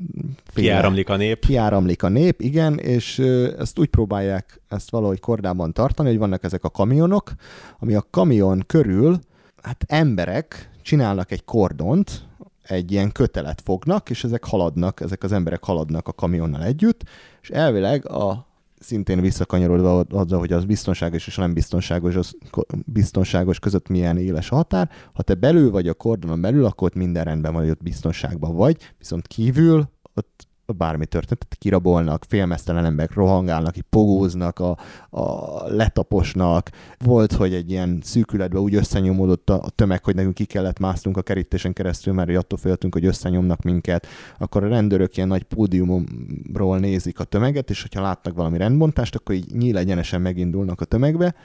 [0.54, 1.46] kiáramlik a nép.
[1.46, 3.20] Kiáramlik a nép, igen, és
[3.60, 7.32] ezt úgy próbálják ezt valahogy kordában tartani, hogy vannak ezek a kamionok,
[7.80, 9.20] ami a kamion körül,
[9.62, 12.26] hát emberek csinálnak egy kordont,
[12.62, 17.04] egy ilyen kötelet fognak, és ezek haladnak, ezek az emberek haladnak a kamionnal együtt,
[17.42, 18.47] és elvileg a
[18.80, 22.36] szintén visszakanyarodva azzal, hogy az biztonságos és nem biztonságos, az
[22.86, 24.90] biztonságos között milyen éles a határ.
[25.14, 28.94] Ha te belül vagy a kordonon belül, akkor ott minden rendben vagy, ott biztonságban vagy,
[28.98, 34.78] viszont kívül ott bármi történt, kirabolnak, félmeztelen emberek rohangálnak, pogóznak, a,
[35.10, 36.70] a letaposnak.
[36.98, 41.18] Volt, hogy egy ilyen szűkületbe úgy összenyomódott a, a tömeg, hogy nekünk ki kellett másznunk
[41.18, 44.08] a kerítésen keresztül, mert attól féltünk, hogy összenyomnak minket.
[44.38, 49.36] Akkor a rendőrök ilyen nagy pódiumról nézik a tömeget, és hogyha látnak valami rendbontást, akkor
[49.36, 51.36] így nyíl egyenesen megindulnak a tömegbe,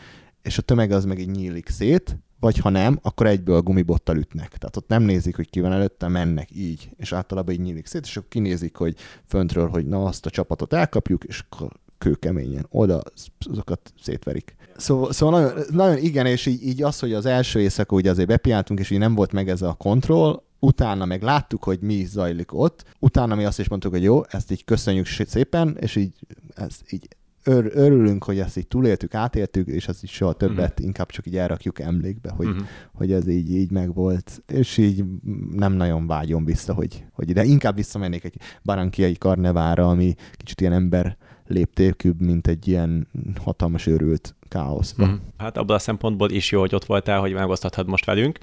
[0.43, 4.49] és a tömeg az meg így nyílik szét, vagy ha nem, akkor egyből gumibottal ütnek.
[4.49, 8.05] Tehát ott nem nézik, hogy ki van előtte, mennek így, és általában így nyílik szét,
[8.05, 12.67] és akkor kinézik, hogy föntről, hogy na azt a csapatot elkapjuk, és akkor kőkeményen.
[12.71, 13.03] Oda
[13.51, 14.57] azokat szétverik.
[14.77, 18.29] Szóval, szóval nagyon, nagyon igen, és így, így az, hogy az első éjszaka ugye azért
[18.29, 22.53] bepiáltunk, és így nem volt meg ez a kontroll, utána meg láttuk, hogy mi zajlik
[22.53, 26.13] ott, utána mi azt is mondtuk, hogy jó, ezt így köszönjük szépen, és így,
[26.55, 27.09] ez így
[27.45, 30.87] ör, örülünk, hogy ezt így túléltük, átéltük, és ezt így soha többet uh-huh.
[30.87, 32.67] inkább csak így elrakjuk emlékbe, hogy, uh-huh.
[32.93, 35.05] hogy ez így, így megvolt, és így
[35.51, 40.73] nem nagyon vágyom vissza, hogy, hogy ide inkább visszamennék egy barankiai karnevára, ami kicsit ilyen
[40.73, 41.17] ember
[41.47, 43.09] léptékűbb, mint egy ilyen
[43.45, 45.07] hatalmas őrült káoszba.
[45.07, 45.15] Mm.
[45.39, 48.39] Hát abban a szempontból is jó, hogy ott voltál, hogy megosztathatod most velünk.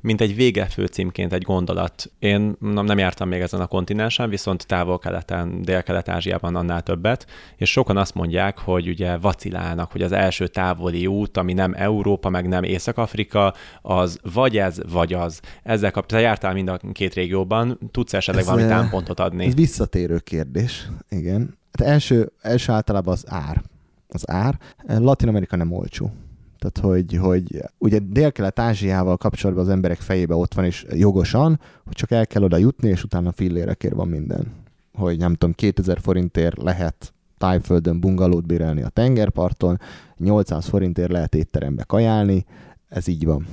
[0.00, 2.10] Mint egy vége főcímként egy gondolat.
[2.18, 7.96] Én nem, nem jártam még ezen a kontinensen, viszont távol-keleten, dél-kelet-ázsiában annál többet, és sokan
[7.96, 12.62] azt mondják, hogy ugye vacilálnak, hogy az első távoli út, ami nem Európa, meg nem
[12.62, 15.40] Észak-Afrika, az vagy ez, vagy az.
[15.62, 19.46] Ezzel kapcsolatban jártál mind a két régióban, tudsz esetleg ez, valami támpontot adni?
[19.46, 21.58] Ez visszatérő kérdés, igen.
[21.72, 23.62] Hát első, első általában az ár
[24.08, 24.58] az ár.
[24.86, 26.10] Latin Amerika nem olcsó.
[26.58, 32.10] Tehát, hogy, hogy ugye Dél-Kelet-Ázsiával kapcsolatban az emberek fejébe ott van, és jogosan, hogy csak
[32.10, 34.52] el kell oda jutni, és utána fillérekért van minden.
[34.92, 39.80] Hogy nem tudom, 2000 forintért lehet tájföldön bungalót bérelni a tengerparton,
[40.16, 42.44] 800 forintért lehet étterembe kajálni,
[42.88, 43.46] ez így van.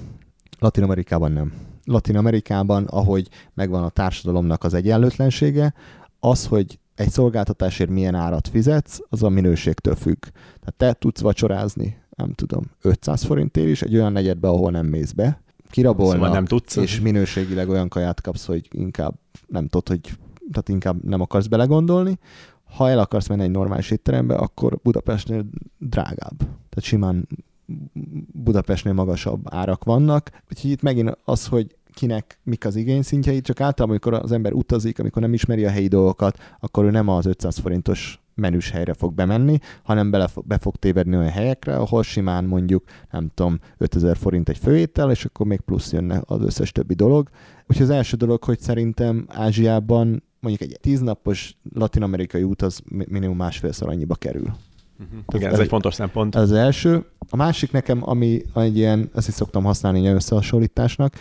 [0.60, 1.54] Latin Amerikában nem.
[1.84, 5.74] Latin Amerikában, ahogy megvan a társadalomnak az egyenlőtlensége,
[6.20, 10.22] az, hogy egy szolgáltatásért milyen árat fizetsz, az a minőségtől függ.
[10.60, 15.12] Tehát te tudsz vacsorázni, nem tudom, 500 forintért is egy olyan negyedbe, ahol nem mész
[15.12, 16.76] be, kirabolnak, szóval nem tudsz.
[16.76, 19.14] és minőségileg olyan kaját kapsz, hogy inkább
[19.48, 20.18] nem tudod, hogy
[20.52, 22.20] tehát inkább nem akarsz belegondolni.
[22.76, 25.46] Ha el akarsz menni egy normális étterembe, akkor Budapestnél
[25.78, 26.38] drágább.
[26.38, 27.28] Tehát simán
[28.32, 30.30] Budapestnél magasabb árak vannak.
[30.50, 35.00] Úgyhogy itt megint az, hogy kinek mik az igényszintjei, csak általában, amikor az ember utazik,
[35.00, 39.14] amikor nem ismeri a helyi dolgokat, akkor ő nem az 500 forintos menüs helyre fog
[39.14, 44.50] bemenni, hanem bele, be fog tévedni olyan helyekre, ahol simán mondjuk, nem tudom, 5000 forint
[44.50, 47.30] egy főétel, és akkor még plusz jönne az összes többi dolog.
[47.68, 53.90] Úgyhogy az első dolog, hogy szerintem Ázsiában mondjuk egy tíznapos latin-amerikai út az minimum másfélszor
[53.90, 54.56] annyiba kerül.
[55.00, 55.20] Uh-huh.
[55.34, 56.36] Igen, ez, ez egy fontos szempont.
[56.36, 57.06] Ez az első.
[57.30, 61.16] A másik nekem, ami egy ilyen, ezt is szoktam használni ilyen összehasonlításnak,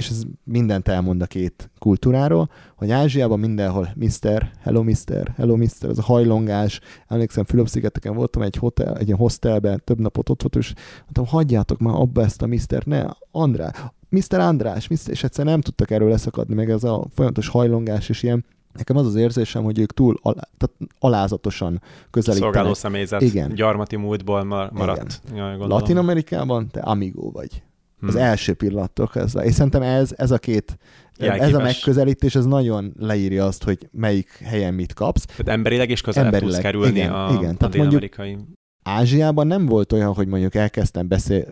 [0.00, 4.50] és ez mindent elmond a két kultúráról, hogy Ázsiában mindenhol Mr.
[4.60, 5.32] Hello Mr.
[5.36, 5.88] Hello Mr.
[5.88, 6.80] ez a hajlongás.
[7.06, 11.78] Emlékszem, Fülöp-szigeteken voltam egy, hotel, egy ilyen hostelben, több napot ott volt, és mondtam, hagyjátok
[11.78, 12.84] már abba ezt a Mr.
[12.84, 13.72] Ne, Andrá,
[14.08, 14.38] Mr.
[14.38, 15.10] András, Mr.
[15.10, 19.06] és egyszer nem tudtak erről leszakadni, meg ez a folyamatos hajlongás, és ilyen Nekem az
[19.06, 22.54] az érzésem, hogy ők túl alá, tehát alázatosan közelítenek.
[22.54, 23.54] Szolgáló személyzet, Igen.
[23.54, 25.22] gyarmati múltból maradt.
[25.32, 25.58] Igen.
[25.58, 27.62] Latin Amerikában te amigó vagy
[28.00, 28.22] az hmm.
[28.22, 29.44] első pillanattól kezdve.
[29.44, 30.78] És szerintem ez, ez a két
[31.20, 31.48] Jelképes.
[31.48, 35.24] Ez a megközelítés, ez nagyon leírja azt, hogy melyik helyen mit kapsz.
[35.24, 37.56] Tehát emberileg is közelebb emberileg, tudsz kerülni igen, a, igen.
[37.58, 38.38] a dél-amerikai...
[38.82, 41.46] Ázsiában nem volt olyan, hogy mondjuk elkezdtem beszélni,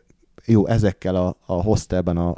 [0.45, 2.35] jó, ezekkel a, a hostelben a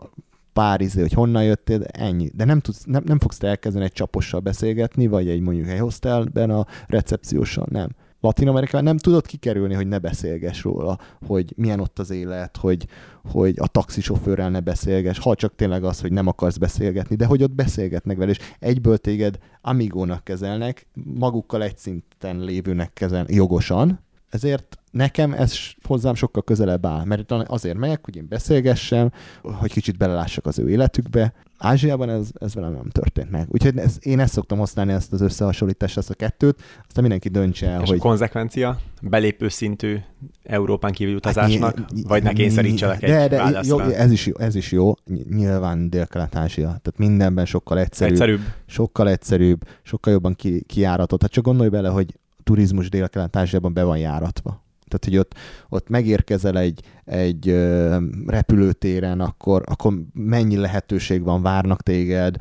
[0.53, 2.31] pár izé, hogy honnan jöttél, de ennyi.
[2.35, 6.51] De nem, tudsz, nem, nem fogsz elkezdeni egy csapossal beszélgetni, vagy egy mondjuk egy hostelben
[6.51, 7.91] a recepcióssal, nem
[8.21, 12.87] Latin Amerikában nem tudod kikerülni, hogy ne beszélges róla, hogy milyen ott az élet, hogy,
[13.33, 17.43] hogy a taxisofőrrel ne beszélges, ha csak tényleg az, hogy nem akarsz beszélgetni, de hogy
[17.43, 24.01] ott beszélgetnek vele, és egyből téged amigónak kezelnek, magukkal egy szinten lévőnek kezelnek jogosan,
[24.31, 29.13] ezért nekem ez hozzám sokkal közelebb áll, mert azért megyek, hogy én beszélgessem,
[29.43, 31.33] hogy kicsit belelássak az ő életükbe.
[31.59, 33.47] Ázsiában ez, ez velem nem történt meg.
[33.49, 37.69] Úgyhogy ez, én ezt szoktam használni, ezt az összehasonlítást, ezt a kettőt, aztán mindenki döntse
[37.69, 37.99] el, És hogy...
[37.99, 38.79] a konzekvencia?
[39.03, 39.97] Belépő szintű
[40.43, 41.79] Európán kívül utazásnak?
[41.79, 44.95] Hát, vagy ne kényszerítselek egy de, de, jó, ez, is jó, ez is jó.
[45.31, 46.67] Nyilván Dél-Kelet-Ázsia.
[46.67, 48.13] Tehát mindenben sokkal egyszerűbb.
[48.13, 48.41] Egyszerűbb.
[48.67, 51.23] Sokkal egyszerűbb, sokkal jobban ki, kiáratott.
[51.23, 52.15] Hát csak gondolj bele, hogy
[52.51, 54.65] turizmus Dél-Kelet-Ázsiában be van járatva.
[54.89, 55.35] Tehát, hogy ott,
[55.69, 57.97] ott megérkezel egy, egy ö,
[58.27, 62.37] repülőtéren, akkor, akkor mennyi lehetőség van, várnak téged,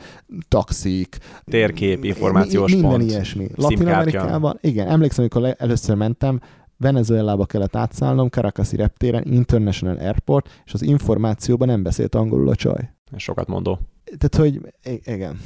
[0.47, 1.17] taxik.
[1.43, 3.03] Térkép, információs minden pont.
[3.03, 3.47] Ilyesmi.
[3.55, 6.39] Latin Amerikában, igen, emlékszem, amikor először mentem,
[6.77, 12.89] Venezuelába kellett átszállnom, Caracasi reptéren, International Airport, és az információban nem beszélt angolul a csaj.
[13.15, 13.79] Sokat mondó.
[14.17, 14.73] Tehát, hogy
[15.05, 15.39] igen.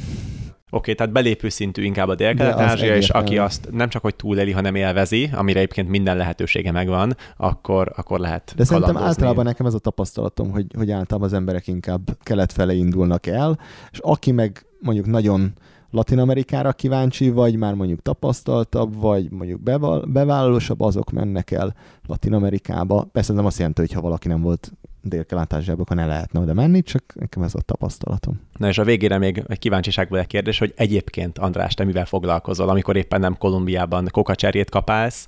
[0.74, 4.76] Oké, tehát belépő szintű inkább a dél-kelet-ázsia, és aki azt nem csak hogy túléli, hanem
[4.76, 9.80] élvezi, amire egyébként minden lehetősége megvan, akkor, akkor lehet De szerintem általában nekem ez a
[9.80, 13.60] tapasztalatom, hogy, hogy általában az emberek inkább kelet felé indulnak el,
[13.92, 15.54] és aki meg mondjuk nagyon
[15.92, 19.62] Latin Amerikára kíváncsi, vagy már mondjuk tapasztaltabb, vagy mondjuk
[20.10, 21.76] bevállalósabb, azok mennek el
[22.08, 23.08] Latin Amerikába.
[23.12, 24.72] Persze nem azt jelenti, hogy ha valaki nem volt
[25.04, 28.40] dél-kelet-ázsiába, ne lehetne oda menni, csak nekem ez a tapasztalatom.
[28.58, 32.70] Na és a végére még egy kíváncsiságból egy kérdés, hogy egyébként András, te mivel foglalkozol,
[32.70, 35.28] amikor éppen nem Kolumbiában kokacserjét kapálsz,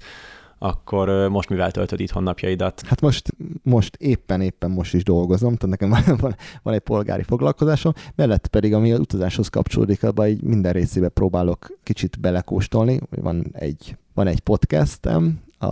[0.57, 2.81] akkor most mivel töltöd itthon napjaidat?
[2.85, 3.33] Hát most,
[3.63, 8.47] most éppen, éppen most is dolgozom, tehát nekem van, van, van egy polgári foglalkozásom, mellett
[8.47, 12.99] pedig, ami az utazáshoz kapcsolódik, abban így minden részébe próbálok kicsit belekóstolni.
[13.09, 15.65] Van egy, van egy podcastem, a,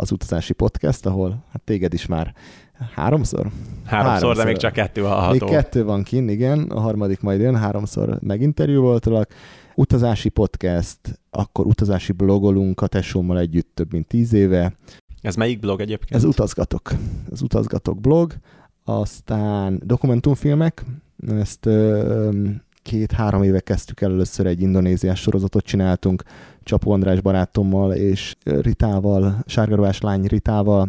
[0.00, 2.34] az utazási podcast, ahol hát téged is már
[2.94, 3.50] háromszor?
[3.84, 5.46] Háromszor, háromszor de még csak kettő hallható.
[5.46, 9.30] Még kettő van kint, igen, a harmadik majd jön, háromszor meginterjú voltalak.
[9.74, 10.98] Utazási podcast,
[11.30, 14.74] akkor utazási blogolunk a tesómmal együtt több mint tíz éve.
[15.20, 16.14] Ez melyik blog egyébként?
[16.14, 16.90] Ez Utazgatok.
[17.32, 18.34] Ez Utazgatok blog.
[18.84, 20.84] Aztán dokumentumfilmek.
[21.28, 21.68] Ezt
[22.82, 26.22] két-három éve kezdtük el először egy indonéziás sorozatot csináltunk
[26.62, 30.88] Csapó András barátommal és Ritával, Sárgarovás lány Ritával,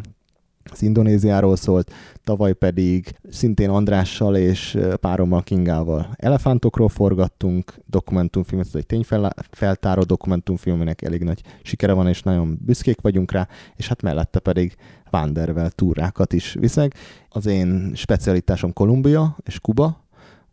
[0.71, 1.91] az Indonéziáról szólt,
[2.23, 11.23] tavaly pedig szintén Andrással és párommal Kingával elefántokról forgattunk dokumentumfilmet, ez egy tényfeltáró dokumentumfilmének elég
[11.23, 14.75] nagy sikere van, és nagyon büszkék vagyunk rá, és hát mellette pedig
[15.09, 16.93] Vandervel túrákat is viszek.
[17.29, 20.03] Az én specialitásom Kolumbia és Kuba,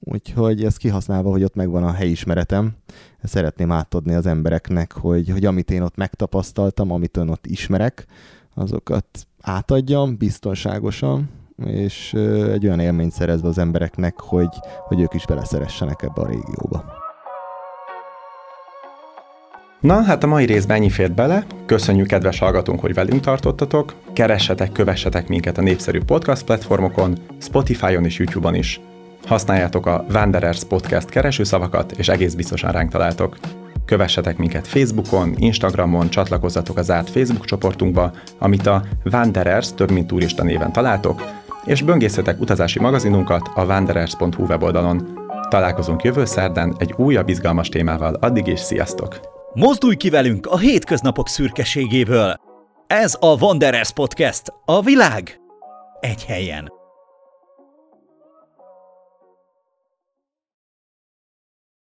[0.01, 2.73] úgyhogy ezt kihasználva, hogy ott megvan a helyismeretem,
[3.23, 8.07] szeretném átadni az embereknek, hogy, hogy amit én ott megtapasztaltam, amit ön ott ismerek,
[8.55, 9.07] azokat
[9.41, 11.31] átadjam biztonságosan,
[11.65, 12.13] és
[12.53, 14.55] egy olyan élményt szerezve az embereknek, hogy,
[14.87, 17.01] hogy ők is beleszeressenek ebbe a régióba.
[19.81, 21.47] Na, hát a mai részben ennyi fért bele.
[21.67, 23.95] Köszönjük, kedves hallgatónk, hogy velünk tartottatok.
[24.13, 28.81] Keressetek, kövessetek minket a népszerű podcast platformokon, Spotify-on és YouTube-on is.
[29.27, 33.37] Használjátok a Wanderers Podcast keresőszavakat, és egész biztosan ránk találtok.
[33.85, 38.83] Kövessetek minket Facebookon, Instagramon, csatlakozzatok az zárt Facebook csoportunkba, amit a
[39.13, 41.23] Wanderers több mint turista néven találtok,
[41.65, 45.21] és böngészetek utazási magazinunkat a wanderers.hu weboldalon.
[45.49, 49.21] Találkozunk jövő szerdán egy újabb izgalmas témával, addig is sziasztok!
[49.55, 52.35] Mozdulj ki velünk a hétköznapok szürkeségéből!
[52.87, 55.41] Ez a Wanderers Podcast, a világ
[56.01, 56.82] egy helyen.